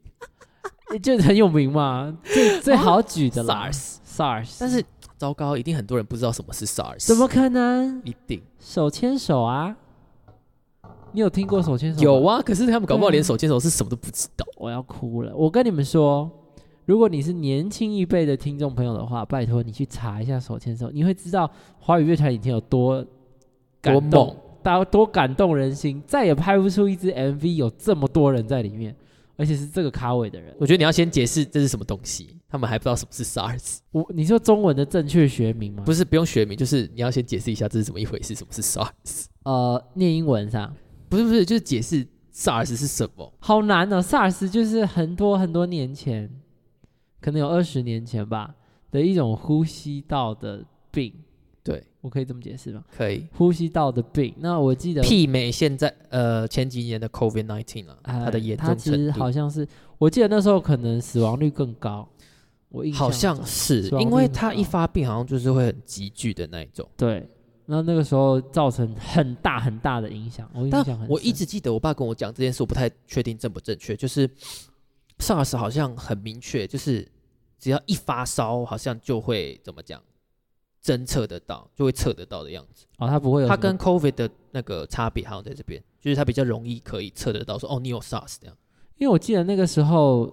[1.03, 3.71] 就很有名嘛，最 最好举的啦。
[3.73, 4.85] ？SARS，SARS，但是
[5.17, 7.07] 糟糕，一定很多人不知道什么是 SARS。
[7.07, 8.03] 怎么可能？
[8.05, 9.75] 一定手牵手啊？
[11.13, 12.01] 你有听过手牵手？
[12.01, 12.25] 有。
[12.25, 12.43] 啊？
[12.43, 14.45] 可是他们搞不好连手牵手是什么都不知道。
[14.57, 15.35] 我要哭了。
[15.35, 16.31] 我跟你们说，
[16.85, 23.03] 如果你是年轻一辈的听众朋友的话，拜托你去查一下手牵手，你会知道华语乐团以前有多
[23.81, 28.95] 感多动猛，多多感动人心，再也拍不出一支 MV 有这么多人在里面，
[29.37, 30.55] 而且是这个咖位的人。
[30.59, 33.79] 我觉得你要先解释这是什么东西，他们还不知道什么是 SARS。
[33.91, 35.83] 我你说中文的正确学名吗？
[35.85, 39.25] 不是不用学名，就是你要先解释一下这是怎么一回事，什么是 SARS。
[39.45, 40.75] 呃，念英文上
[41.09, 43.33] 不是不是，就是解释 SARS 是什么。
[43.41, 44.01] 好难哦。
[44.01, 46.31] SARS 就是很多很多年前，
[47.21, 48.55] 可能有二十年前吧
[48.91, 51.32] 的一种呼吸道的病，对，
[52.03, 52.85] 我可以这么解释吗？
[52.95, 54.35] 可以呼吸道的病。
[54.39, 59.19] 那我记得媲美现在呃前几年的 COVID nineteen 啊，哎它的严它其实重程度。
[59.21, 62.07] 好像是，我记得那时候可能死亡率更高。
[62.69, 66.89] 我印象好像是因为它一发病好像就是会很急剧的那一种。
[66.97, 67.29] 对，
[67.67, 70.51] 那那个时候造成很大很大的影响。
[70.55, 70.67] 我
[71.09, 73.95] 我一直记得我爸跟我讲这件事，我不太确定正不正确。
[73.95, 74.27] 就是
[75.19, 77.07] SARS 好像很明确，就是
[77.59, 80.03] 只要一发烧，好像就会怎么讲，
[80.83, 82.87] 侦测得到，就会测得到的样子。
[82.99, 88.57] 哦，它不会有它跟 COVID 的那个差别好像在这边，就是它比较容易可以测得到说，哦，你有 SARS 这样。
[88.99, 90.33] 因为我记得那个时候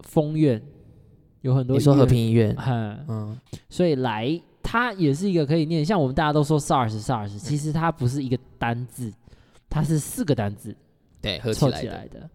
[0.00, 0.62] 封院
[1.40, 9.12] 有很多你说和，平医院，嗯，嗯，所以来它也是一个可以念，像我们大家都说 SARS SARS，其实它不是一个单字，
[9.68, 10.76] 它是四个单字
[11.20, 11.52] 对，合。
[11.52, 12.28] 起来的。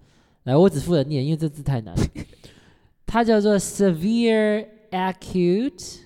[0.43, 1.93] 来，我只负责念，因为这字太难。
[3.05, 5.99] 它叫做 Severe Acute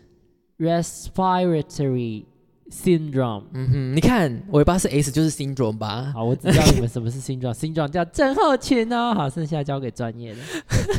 [0.58, 2.26] Respiratory
[2.70, 3.44] Syndrome。
[3.54, 6.12] 嗯哼，你看尾巴是 S 就是 syndrome 吧？
[6.14, 9.14] 好，我只知道你们什么是 syndrome，syndrome 叫症候群哦。
[9.14, 10.40] 好，剩下交给专业的。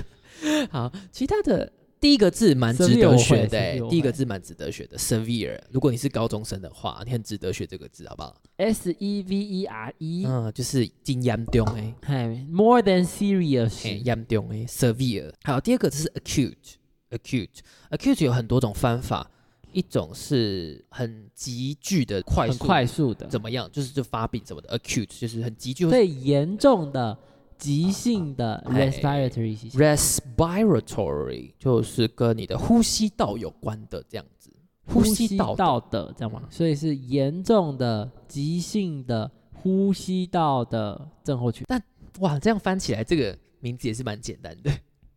[0.71, 5.59] 好，其他的第一个字蛮值得学的、欸，第一个字蛮值得学的，severe。
[5.73, 15.33] 如果你是高中生的话，你很值得学这个字，好不好？S E V E R E，嗯，就是真严重诶，嗨，more than serious，很严重诶，severe。
[15.43, 19.29] 好，第二个字是 acute，acute，acute 有很多种翻法，
[19.77, 23.71] 一种是很急剧的快很速，快速的，怎么样？
[23.71, 27.19] 就是就发病什么的，acute 就是很急剧，最严重的
[27.59, 34.51] 急性的哎 respiratory 系 respiratory 就是跟你的呼吸道有关的这样子，
[34.87, 35.57] 呼吸道的。
[35.57, 36.43] 道的，这样吗？
[36.51, 41.83] 所以是严重的急性的呼吸道的症候群，但
[42.21, 44.71] 哇，这样翻起来，这个名字也是蛮简单的，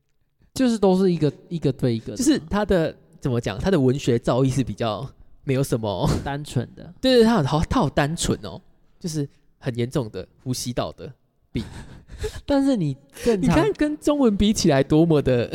[0.54, 5.10] 就是都是一个一个对一个，就是它的怎么讲，他的文学造诣是比较
[5.44, 6.94] 没有什么， 单纯的。
[7.02, 8.62] 对对，他好好它好单纯哦，
[9.00, 9.28] 就是
[9.58, 11.12] 很严重的呼吸道的
[11.52, 11.64] 病，
[12.46, 15.52] 但是你正常你看跟中文比起来多么的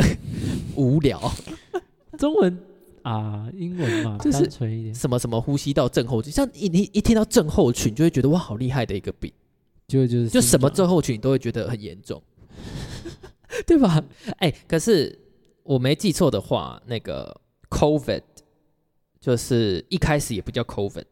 [0.76, 1.20] 无聊，
[2.18, 2.58] 中文
[3.02, 9.32] 啊，英文嘛，就是单纯一点，什么什么呼吸道症候群，像一你一听到症候群，就会觉得哇，好厉害的一个病。
[9.86, 12.20] 就就是就什么症候群你都会觉得很严重，
[13.66, 14.02] 对吧？
[14.38, 15.16] 哎、可是
[15.62, 17.38] 我没记错的话，那个
[17.74, 18.22] COVID
[19.20, 21.04] 就是一开始也不叫 COVID，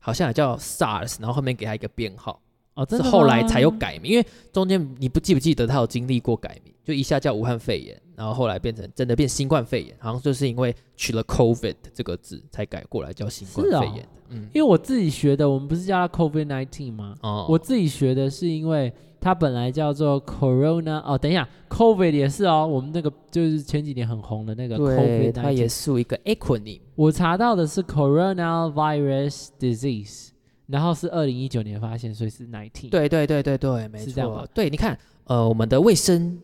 [0.00, 2.42] 好像也叫 SARS，然后后面给他一个编号，
[2.74, 4.12] 哦，这是后来才有改名。
[4.12, 14.08] 因为中间你不记不记得他有经历过改名，就一下叫武汉肺炎，然后后来变成真的变新冠肺炎，好像就是因为取了 COVID 这个字才改过来叫新冠肺炎的。
[14.30, 17.14] 嗯，因为我自己学的，我们不是叫它 COVID nineteen 吗？
[17.20, 25.68] 哦，我自己学的是因为它本来叫做 Corona 哦，等一下，COVID 也是哦，我们那个就是前几年很红的那个，COVID 它也。
[25.68, 26.80] 是一个 acronym。
[26.96, 30.28] 我查到的是 Coronavirus Disease，
[30.66, 34.04] 然后是二零一九年发现，所以是 nineteen。，对对对对对，没。
[34.04, 36.40] 错对，你看，呃，我们的卫生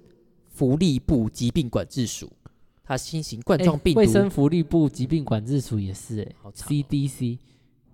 [0.48, 2.30] 福利部疾病管制署，
[2.84, 7.38] 它新型冠哎状病毒，卫生福利部疾病管制署也是，CDC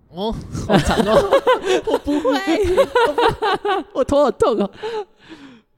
[0.09, 0.31] 哦，
[0.67, 1.41] 好长哦，
[1.87, 2.39] 我不会，
[3.93, 4.71] 我头好痛哦。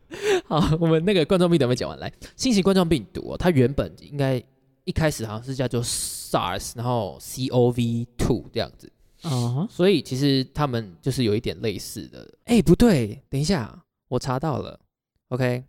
[0.48, 4.42] 好，我们那个冠状病毒还没讲完，来，新型冠状病毒哦，它原本应该
[4.86, 8.90] 一开始好像是叫做 SARS，然后 COV two 这样子，
[9.24, 12.26] 嗯哼，所以其实他们就是有一点类似的。
[12.46, 14.80] 哎，不对，等一下，我查到了
[15.28, 15.66] ，OK，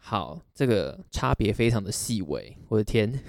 [0.00, 3.22] 好，这个差别非常的细微，我的天，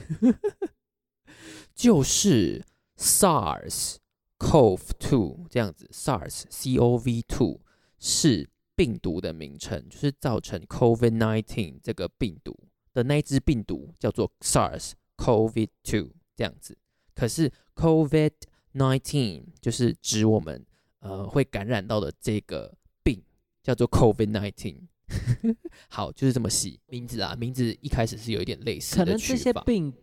[1.75, 2.63] 就是
[2.97, 3.97] SARS
[4.39, 7.59] CoV-2 这样子，SARS CoV-2
[7.99, 12.57] 是病毒的名称，就是造成 COVID-19 这个病毒
[12.93, 16.77] 的那一只病毒叫做 SARS CoV-2 这样子。
[17.13, 20.65] 可是 COVID-19 就是指我们
[20.99, 23.23] 呃会感染到的这个病，
[23.63, 24.81] 叫做 COVID-19。
[25.87, 29.93] 好，就是这么细名字啊，名字一开始是有一点类似的可能这些病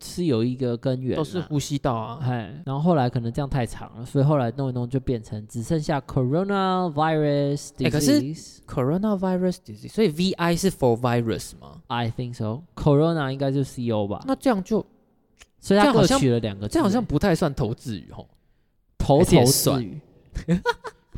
[0.00, 2.18] 是有一个根源，都是呼吸道啊。
[2.22, 8.58] 哎，然后后来可能这样太长了，所以后来弄一弄就变成只剩下 coronavirus 哎可是 disease。
[8.66, 12.62] Coronavirus disease，所以 VI 是 for virus 吗？I think so.
[12.76, 14.84] Corona 应该就是 CO 吧，那这样就
[15.58, 18.28] 所以它各这样好像取了两个字，这样好像不太算投字语吼。
[18.98, 20.00] 头还是也头算字语。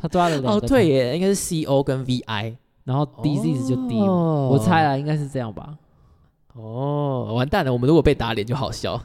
[0.01, 2.55] 他抓了两哦，个哦，对耶，应该是 CO 跟 VI。
[2.83, 5.77] 然后 disease 就 D 我猜啦，应该是这样吧。
[6.53, 9.01] 哦，完蛋了，我们如果被打脸就好笑。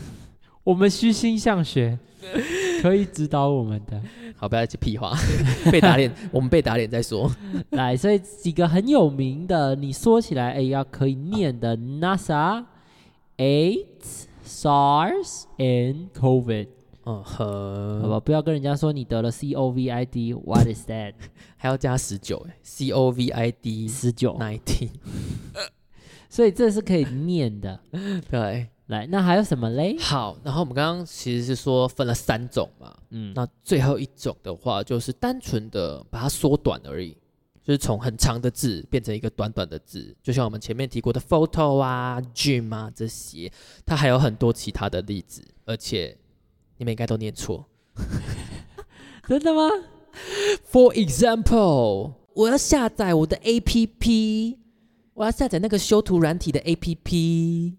[0.64, 1.98] 我们虚心向学，
[2.82, 4.00] 可以指导我们的。
[4.36, 5.16] 好，不要去屁话，
[5.70, 7.30] 被打脸，我们被打脸再说。
[7.70, 12.64] 来，所以几个很有名的，你说起来，哎，要可以念的 NASA、
[13.38, 16.68] AIDS、SARS and COVID，
[17.04, 18.20] 嗯好呵，吧？
[18.20, 21.14] 不要跟人家说你得了 COVID，What is that？
[21.56, 24.90] 还要加十九哎，C O V I D 十九，nineteen，
[26.28, 27.80] 所以这是可以念的。
[28.30, 29.96] 对，来，那还有什么嘞？
[29.98, 30.36] 好。
[30.44, 37.16] 然后我们刚刚其实是说分了三种嘛，嗯，那最后一种的话就是单纯的把它缩短而已，
[37.62, 43.50] 就是从很长的字变成一个短短的字，就像我们前面提过的 photo 啊、gym 啊这些，
[43.84, 46.16] 它还有很多其他的例子，而且
[46.78, 47.66] 你们应该都念错。
[49.26, 49.68] 真的吗
[50.70, 54.56] ？For example，我要下载我的 APP，
[55.16, 57.74] 我要下载那个修图软体的 APP。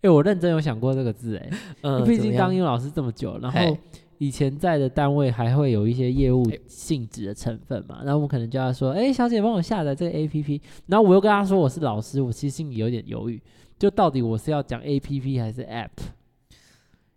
[0.00, 1.50] 哎、我认真有想过这个字，哎、
[1.82, 3.76] 嗯，毕竟当英语老师这么久，然后
[4.18, 13.40] 以前在的单位还会有一些业务哎性质的成分嘛，然后我们可能就要说，哎、小姐帮我下载这个 A P P，然后我又跟她说我是老师，我其实心里有点犹豫，
[13.78, 15.90] 就到底我是要讲 A P P 还是 App？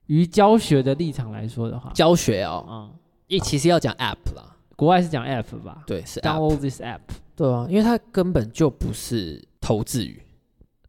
[0.07, 2.91] 于教学的立场来说的话，教学哦，嗯，
[3.27, 5.83] 也其实要讲 App 啦，国外是讲 App 吧？
[5.87, 6.99] 对，是 App，，download this app，
[7.35, 10.21] 对啊，因为它根本就不是投字语。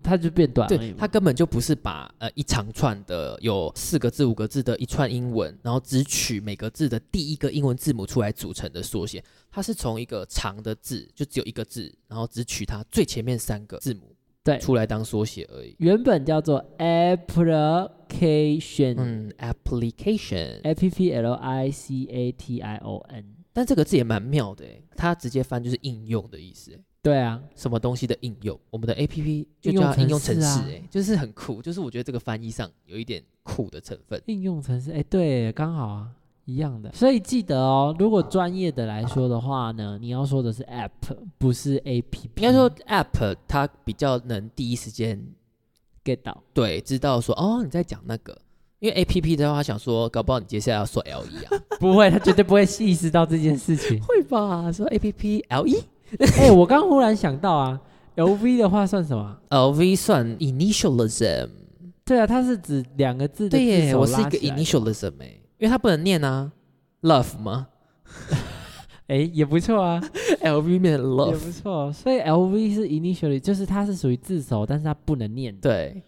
[0.02, 9.20] 它就变短而已对，嘛它根本就不是把呃一长串的有四个字、五个字的一串英文，然后只取每个字的第一个英文字母出来组成的缩写。
[9.50, 15.74] 它是从一个长的字，就只有一个字，然后只取它最前面三个字母对，出来当缩写而已。
[15.80, 23.24] 原本叫做 application，嗯，application，A P P L I C A T I O N，
[23.56, 26.78] 但这个字也蛮妙的诶，它直接翻就是应用的意思诶。
[27.00, 28.60] 对啊，什么东西的应用？
[28.68, 31.62] 我们的 A P P 就用叫应用程程式啊式诶，就是很酷。
[31.62, 34.20] 就是我觉得这个翻译上有一点酷的成分。
[34.26, 36.10] 应用程式，哎，对，刚好啊，
[36.44, 36.92] 一样的。
[36.92, 42.42] 所以记得哦，如果专业的来说的话呢，你要说的是 App，不是 A P P。
[42.44, 45.26] 应该说 App 它比较能第一时间
[46.04, 48.36] get 到，对，知道说哦你在讲那个，
[48.78, 54.00] 因为 A P P 的话，想说搞不好你接下来要说 L E 啊， 不会，他绝对不会意识到这件事情。
[54.02, 54.70] 会吧？
[54.72, 55.82] 说 A P P L E
[56.38, 57.80] 哎，我刚忽然想到啊
[58.16, 61.48] ，L V 的话算什么？L V 算 initialism，
[62.04, 65.26] 对啊，它是指两个字的对耶，我是一个起来 initialism 哎，
[65.58, 66.52] 因为它不能念啊
[67.02, 67.68] ，love 吗
[69.08, 70.02] 哎，也不错啊？
[70.42, 71.92] L V 变成也 love，也不错。
[71.92, 75.60] 所以 L V 是 initially，就是它是属于字首，但是它不能念的。
[75.60, 76.02] 对，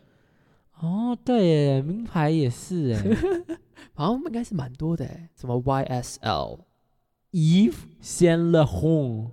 [0.80, 3.02] 哦，对耶，名牌也是哎。
[3.94, 9.32] 好像应该是蛮多的哎，什么 Y S L，，Eve 先了 home。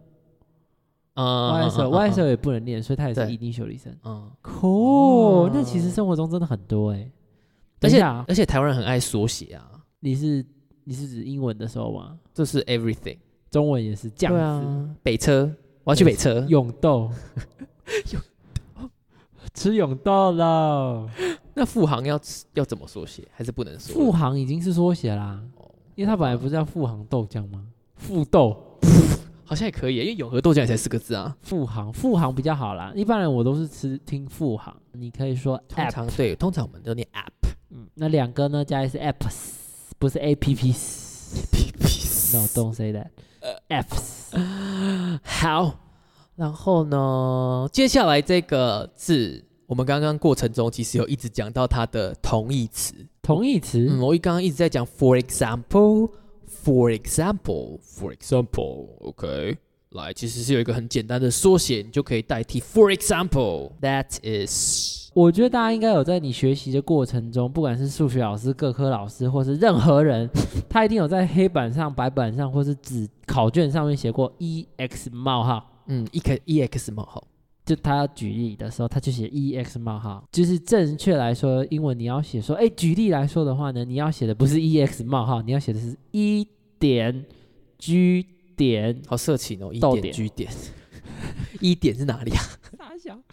[1.13, 3.37] 嗯 YSL 嗯 YSL 也不能念，所以它也是对。
[3.37, 3.95] initially 声。
[4.03, 5.51] 嗯，Cool，、哦。
[5.53, 7.09] 那其实生活中真的很多哎、
[7.79, 10.43] 而且而且台湾人很爱缩写啊，你是
[10.83, 12.19] 你是指英文的时候吗？
[12.33, 13.17] 这是 everything，
[13.49, 14.45] 中文也是这样对子。
[14.45, 15.55] 啊，北车，
[15.85, 17.09] 我要去北车，永豆，
[19.55, 21.09] 吃永豆了。
[21.55, 23.27] 那富航要吃要怎么缩写？
[23.31, 23.93] 还是不能缩？
[23.93, 27.65] 富航已经是缩写啦，哦因为它本来不是叫富航豆浆吗？
[27.95, 28.77] 富豆，
[29.45, 31.35] 好像也可以，因为永和豆浆也才四个字啊。
[31.41, 32.91] 富航，富航比较好啦。
[32.93, 35.89] 一般人我都是吃听富航，你可以说通 app。
[35.89, 37.49] 常对，通常我们都念 app。
[37.69, 39.51] 嗯，那两个呢加一是 apps，
[39.97, 40.73] 不是 A P P。
[42.33, 43.07] No, don't say that.
[43.69, 44.37] apps.
[45.23, 45.79] 好，
[46.35, 52.93] 然后呢，接下来这个字，我们刚刚过程中其实有一直讲到它的同义词。
[53.21, 59.57] 同义词，嗯，我刚刚一直在讲，for example，for example，for example，OK，、
[59.91, 70.29] 来，其实是有一个很简单的缩写，你就可以代替 for example，that is， 我觉得大家应该有在你学习的过程中，不管是数学老师、各科老师，或是任何人，
[70.69, 75.71] 他一定有在黑板上、白板上，或是纸考卷上面写过 e x 冒号。
[75.87, 77.27] 嗯，e x e x 冒号，
[77.65, 80.23] 就他要举例的时候，他就写 e x 冒号。
[80.31, 86.47] 就是正确来说，英文你要写说，哎，举例来说的话呢，你要写的不是 e x 冒号，你要写的是一
[86.79, 87.25] 点
[87.77, 88.25] g
[88.55, 90.49] 点好色情哦，一点 G 点，
[91.59, 92.41] 一点是哪里啊？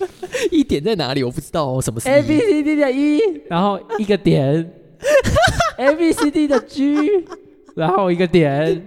[0.50, 1.22] 一点在哪里？
[1.22, 4.70] 我不知道哦，什么是 a b c d 的一，然后一个点
[5.78, 6.94] a b c d 的 g，
[7.74, 8.84] 然后一个点。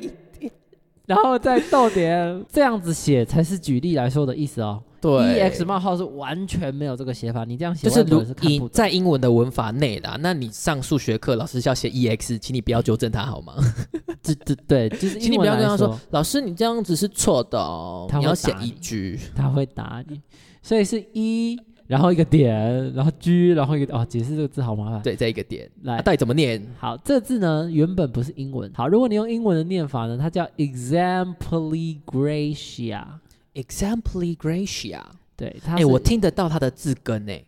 [1.05, 4.81] 然后再逗点，这样子写才是举例来说的意思哦。
[5.01, 8.69] 对 e x 冒号是完全没有这个写法，你这样写就是如外国人是看不英。
[8.69, 13.53] 在英文的文法内啦，那你上数学课老师要写 e x，请你不要纠正他好吗？
[14.23, 19.19] 对对对，就是请你不要跟他说，老师你这样子是错的哦，你要写一句。
[19.35, 20.19] 他会打你，
[20.63, 21.55] 所以是一，
[21.87, 26.65] 然后一个点，然后 G，然后一个哦，解释这个字好麻烦。，对，再一个点，来啊、到底怎么念？
[26.79, 28.71] 好，这字呢原本不是英文。
[28.73, 33.05] 好，如果你用英文的念法呢，它叫 exempli gracia。
[33.53, 35.01] Exempli gracia。
[35.37, 37.43] 对，它哎、是我听得到它的字根哎，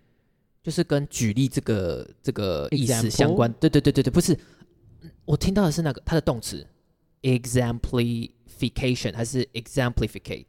[0.61, 3.51] 就是跟举例这个这个意思相关。
[3.59, 4.33] 对对对对对，不是，
[5.01, 6.63] 嗯我听到的是那个它的动词
[7.23, 10.45] exemplification 还是 exemplificate，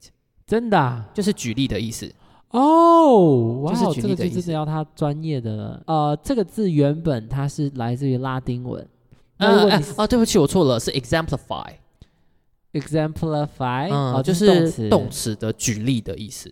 [0.47, 2.13] 真的啊就是举例的意思。
[2.51, 5.83] 哦，哇这个就真举例的意思的要他专业的。
[5.87, 8.87] 呃，这个字原本它是来自于拉丁文。
[9.37, 16.51] 哎果你是哦，对不起，我错了，是 exemplify，exemplify，嗯，哦，就，是动词的举例的意思。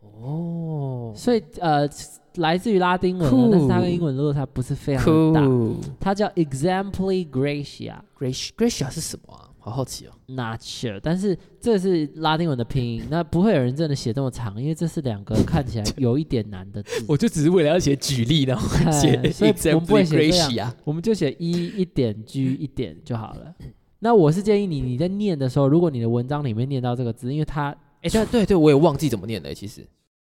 [0.00, 1.88] 哦，所以呃，
[2.34, 5.40] 来自于拉丁文的，但是它跟英文落差不是非常大。
[5.40, 5.76] cool。
[5.98, 7.94] 它叫 exempli gracia。
[8.18, 9.47] Gracia Gracia 是什么啊？
[9.68, 10.12] 好好奇哦。
[10.26, 17.04] Not sure，但是这是拉丁文的拼音， 那不会有人真的写这么长，因为这是两个看起来 有一点难的字。
[17.08, 20.74] 我就只是为了要写举例，然后哎写 所以我们不会写这样。
[20.84, 21.50] 我们就写一
[21.80, 23.54] 一点 G 一点就好了。
[24.00, 29.84] 那我是建议你，你在念的时候，如果你的文章里面念到这个字，因为它哎，对对对，我也忘记怎么念了，其实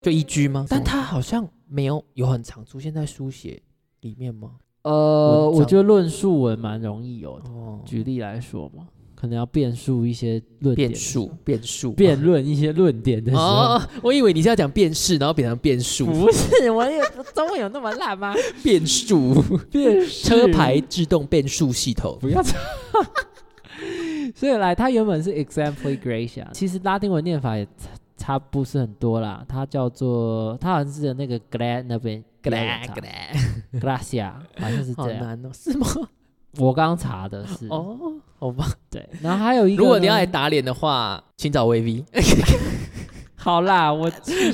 [0.00, 0.64] 就一居吗？
[0.68, 3.62] 但它好像没有有很常出现在书写
[4.00, 4.52] 里面吗？
[4.82, 7.50] 呃，我觉得论述文蛮容易有的。
[7.50, 8.88] 哦，举例来说嘛，
[9.20, 13.42] 可能要辩述一些论变数，变数，辩论一些论点的时候。
[13.42, 17.04] 哦，我以为你是要讲变式，然后变成变数，不是，我有
[17.34, 18.34] 中文有那么烂吗？
[18.64, 19.34] 变数，
[19.70, 22.16] 辩车牌自动变数系统。
[22.18, 22.56] 不要吵。
[24.34, 35.24] 所以来，它原本是 exempli gracia，其实拉丁文念法也差差不是很多啦，它叫做它好像是那个 glad 那边 glad glad gracia，好像是好这样。
[35.26, 35.86] 难哦，是吗？
[36.58, 38.66] 我刚查的是，哦，好吧。
[38.90, 42.04] 对，然后还有一个，如果你要来打脸的话，请找 VV。
[43.36, 44.10] 好啦，我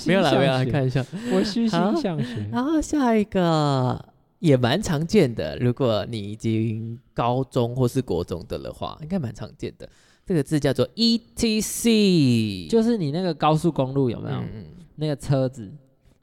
[0.07, 1.05] 没有啦，没有啦，看一下。
[1.33, 2.49] 我虚心向学。
[2.53, 9.89] 然后下一个也蛮常见的，如果你已经高中或是国中的了话，应该蛮常见的。
[10.25, 14.65] 这个字叫做 ETC，就是你那个高速公路有没有、嗯嗯，
[14.97, 15.73] 那个车子，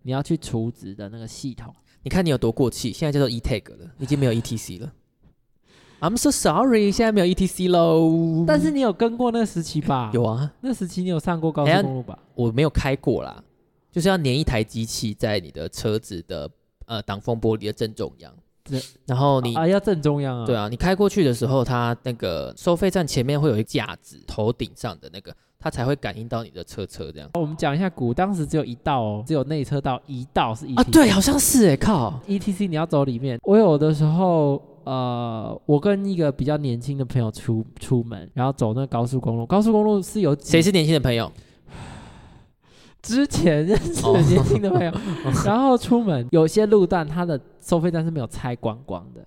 [0.04, 1.74] 你要去储值的那个系统？
[2.04, 4.92] 你看你有多过气，现在叫做 ETAG 了，已经没有 ETC 了。
[6.04, 8.44] I'm so sorry，现在没有 ETC 喽。
[8.46, 10.12] 但是你有跟过那个时期吧？
[10.14, 12.20] 有啊，那时期你有上过高速公路吧？
[12.36, 13.42] 我没有开过啦，
[13.90, 16.50] 就是要粘一台机器在你的车子的
[16.88, 18.34] 呃挡风玻璃的正中央，
[19.06, 20.46] 然后你啊，要正中央啊。
[20.46, 27.30] 对啊，你开过去的时候，它那个收费站前面会有一架子，头顶上的那个，它才会感应到你的车车这样。
[27.36, 33.40] 我们讲一下股，当时只有一道哦，只有内车道一道是 ETC 啊，对，好像是哎，靠，ETC 你要走里面。
[33.44, 41.32] 我有的时候，呃，我跟一个比较年轻的朋友出出门，然后走那高速公路，高速公路是有谁是年轻的朋友？
[43.02, 44.92] 之前认识的年轻的朋友，
[45.46, 49.26] 然后出门有些路段它的收费站是没有拆光光的，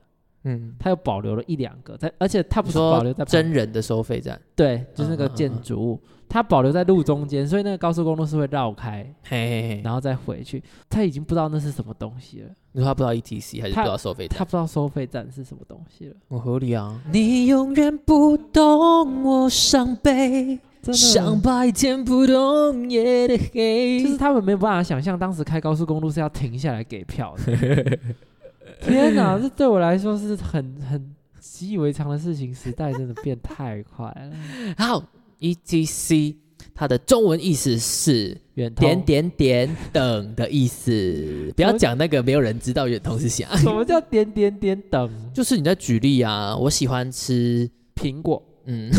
[0.48, 10.62] 嗯，它又保留了一两个，在而且它不你是保留在真人的收费站，对，就是那个嗯嗯嗯建筑物，它保留在路中间，所以那个高速公路是会绕开，嘿嘿嘿，然后再回去。
[10.88, 14.38] 他已经不知道那是什么东西了，你说他不知道 ETC 还是不知道收费站？
[14.38, 16.14] 他不知道收费站是什么东西了。
[16.28, 17.00] 我合理啊。
[17.12, 20.60] 你永远不懂我伤悲，
[20.92, 21.40] 像。
[21.40, 24.00] 白天不懂夜的黑。
[24.00, 27.98] 就是他们没有办法想象，当时开高速公路是要停下来给票的。
[28.80, 32.54] 天哪， 这对我来说是很很习以为常的事情。
[32.54, 34.30] 时代真的变太快了。
[34.78, 35.02] 好
[35.40, 36.36] ，ETC
[36.74, 41.52] 它的中文意思是远通点点点等的意思。
[41.56, 46.56] 不要讲那个没有人知道远通是啥，什么叫点点点等就是你在举例啊。
[46.56, 48.42] 我喜欢吃，苹果？
[48.68, 48.90] 嗯，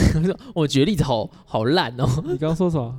[0.56, 2.08] 我举的例子好好烂哦。
[2.24, 2.96] 你刚刚说什么？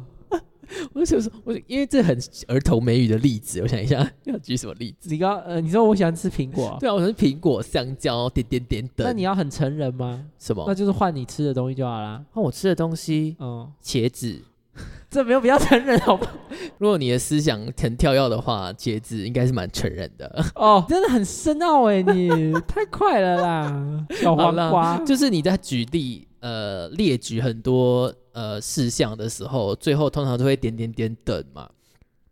[0.94, 5.08] 我想说，我因为这很儿童美语的例子，我想一下要举什么例子。
[5.10, 9.06] 你刚呃，你说我喜欢吃苹果， 对啊，我是苹果、香蕉、点点点等。
[9.06, 10.24] 那你要很成人吗？
[10.38, 10.64] 什么？
[10.66, 12.22] 那就是换你吃的东西就好啦。
[12.32, 14.42] 换我吃的东西，嗯，茄子。
[15.10, 16.28] 这没有比较成人好吗？
[16.76, 20.44] 如果你的思想很跳跃的话，茄子应该是蛮成人的。
[20.54, 24.98] 哦，真的很深奥哎，你太快了啦，小黄瓜。
[25.04, 31.68] 就是你在举例呃列举很多呃事项的时候，最后通常都会点点点等嘛。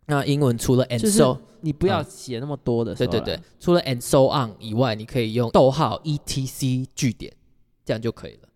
[0.05, 7.33] 那英文除了 and 就是 so，你不要写那么多的对对对，除了 and so on 以外，你可以用逗号 etc 句点，
[7.83, 8.47] 这样就可以了。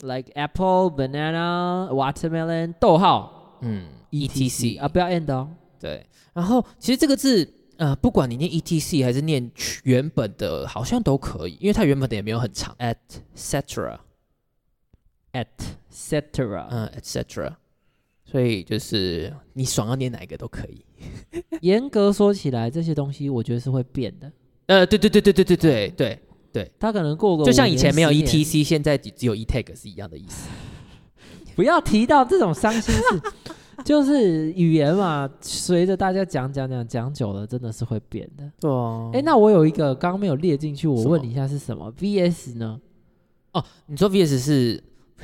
[0.00, 3.58] ，like apple, banana, watermelon，逗号。
[3.62, 5.48] 嗯 etc 啊，不要 end 哦。
[5.80, 9.50] 对，然后其实这个字，呃，不管你念 e t c 还是念
[9.84, 13.98] 原本的，好像都可以，因为它原本的也没有很长，etc，
[15.92, 17.52] cetera，嗯，etc，
[18.24, 20.84] 所以就是你爽要念哪一个都可以。
[21.62, 24.30] 严格说起来，这些东西我觉得是会变的。
[24.66, 26.20] 呃，对对对对对对对对
[26.52, 30.48] 对，它可能过个就像以前没有 etc，现在只有 etag 是一样的意思。
[31.54, 33.02] 不要提到这种伤心事，
[33.84, 38.50] 就是语言嘛，随着大家讲讲讲讲久了，真的是会变的。
[38.60, 42.80] 对啊哎，那我有一个刚刚没有列进去，我问你一下是什么？VS 呢？
[43.52, 44.82] 哦，你说 vs 是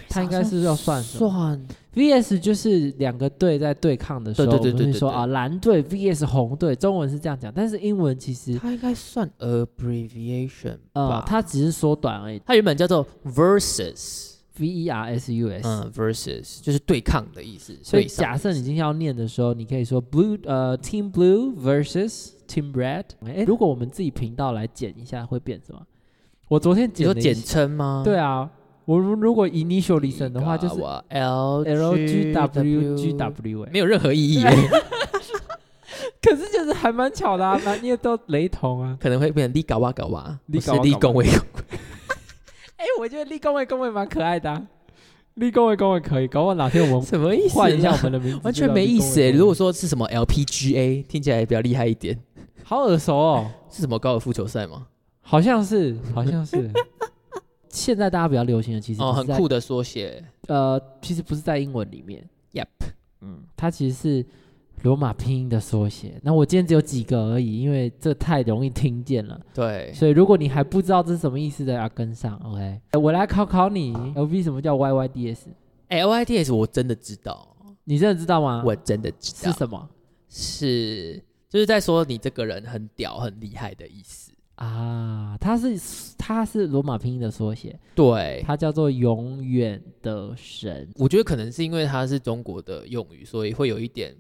[0.09, 11.25] 它应该是要算算 VS 就是两个队在对抗的时候，对对对我们会对对说啊蓝队 VS 红队，中文是这样讲，但是英文其实它应该算 abbreviation 呃吧？
[11.27, 14.33] 它只是缩短而已它原本叫做 versus。
[14.57, 15.67] ，V E R S U S。
[15.67, 17.77] 嗯，versus 就是对抗的意思。
[17.83, 23.03] 所以假设你今天要念的时候，你可以说 blue 呃 team blue versus team red。
[23.27, 25.81] 哎，如果我们自己频道来剪一下，会变什么？
[26.47, 28.03] 我昨天你说简称吗？
[28.05, 28.49] 对啊，
[28.85, 30.75] 我如如果 initial listen 的话，就是
[31.09, 34.51] L L G W G W 哎，没有任何意义耶，
[36.21, 38.97] 可是就是还蛮巧的啊，蛮 也都雷同啊。
[39.01, 41.35] 可能会变成立搞哇搞哇，立搞立功为功。
[42.77, 44.63] 哎，我觉得立功位功位蛮可爱的啊，
[45.35, 47.63] 立功位功位可以，搞不好哪天我们什么意思啊？
[47.63, 49.31] 换一下我们的名字，完全没意思。
[49.33, 52.19] 如果说是什么 LPGA，听起来比较厉害一点，
[52.65, 54.89] 好耳熟哦，是什么高尔夫球赛吗？
[55.23, 56.71] 好像是，好像是。
[57.75, 60.23] 现在大家比较流行的其实哦，很酷的缩写。
[60.47, 62.67] 呃，其实不是在英文里面 Yep，
[63.21, 64.25] 嗯，它其实是
[64.83, 66.21] 罗马拼音的缩写。
[66.23, 72.37] 那我今天只有几个而已，因为这太容易听见了，对，所以如果你还不知道这是什么意思的，要跟上。
[72.45, 75.39] OK，我来考考你，LV 什么叫 yyds？
[75.89, 78.63] 哎，yyds 我真的知道，你真的知道吗？
[78.65, 79.89] 我真的知道，是什么
[80.29, 84.33] 是就是在说你这个人很屌、很厉害的意思。
[84.57, 85.37] 啊？
[85.41, 85.79] 它是
[86.17, 90.89] 它是罗马拼音的缩写，对，它叫做永远的神。
[90.97, 94.15] 我觉得可能是因为它是中国的用语，所以会有一点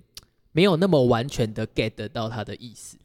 [0.52, 2.98] 没有那么完全的 get 得到它的意思。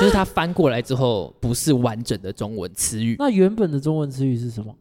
[0.00, 3.16] 就是它翻过来之后不是完整的中文词语。
[3.18, 4.74] 那原本的中文词语是什么？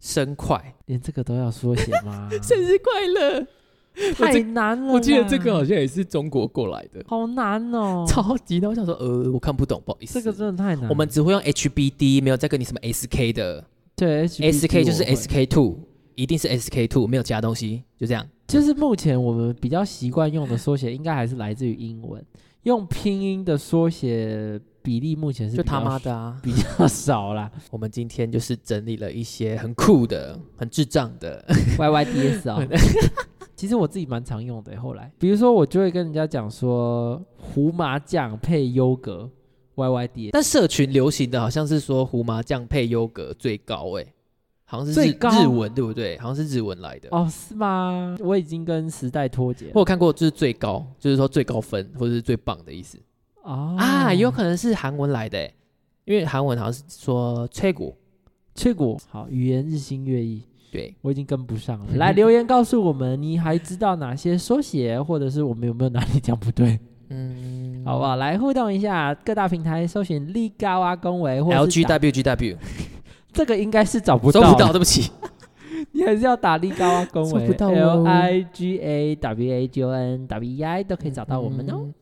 [0.00, 2.28] 生快，连这个都要缩写吗？
[2.42, 3.46] 生日快乐！
[4.18, 4.92] 我太这难了啦。
[4.92, 8.04] 我记得这个好像也是中国过来的，好难哦。
[8.08, 8.68] 超级难。
[8.70, 10.20] 我想说，呃，我看不懂，不好意思。
[10.20, 10.88] 这个真的太难。
[10.88, 13.64] 我们只会用 HBD，没有再跟你什么 SK 的。
[13.96, 15.04] 对 SK 就是。
[15.04, 15.78] SK two，
[16.16, 18.26] 一定是 SK two，没有其他东西，就这样。
[18.48, 22.22] 就是目前我们比较习惯用的缩写，应该还是来自于英文。
[22.64, 26.38] 用拼音的缩写比例目前是就他妈的啊！
[26.44, 27.50] 比较少啦。
[27.70, 31.42] 我们今天就是整理了一些很酷的、 很智障的。
[31.78, 32.62] YYDS 哦，
[33.56, 34.78] 其实我自己蛮常用的。
[34.78, 39.30] 后来，比如说我就会跟人家讲说胡麻酱配优格
[39.74, 44.04] ，YYDS 但社群流行的好像是说胡麻酱配优格最高哎、
[44.66, 46.18] 好像是日最高日文对不对？
[46.18, 47.08] 好像是日文来的。
[47.10, 48.14] 哦，是吗？
[48.20, 52.98] 我已经跟时代脱节了我有看过，就是最高，就是说最高分或者是最棒的意思
[53.44, 53.76] 哦。
[53.78, 55.54] 啊，有可能是韩文来的、欸，
[56.04, 57.96] 因为韩文好像是说吹鼓，
[58.54, 60.42] 切果好，语言日新月异。
[60.72, 61.86] 对，我已经跟不上了。
[61.94, 66.80] 来留言告诉我们，你还知道哪些缩写，或者是我们有没有哪里讲不对，
[67.10, 68.16] 嗯，好不好？
[68.16, 72.56] 来互动一下，各大平台搜寻力高啊恭维，或者是打 LGWGW
[73.32, 75.12] 这个应该是找不到，找不到，，对不起。
[75.92, 81.82] 你还是要打力高啊恭维搜不到哦，L I G A W A G O N W E I 都可以找到我们哦。
[81.82, 81.94] 嗯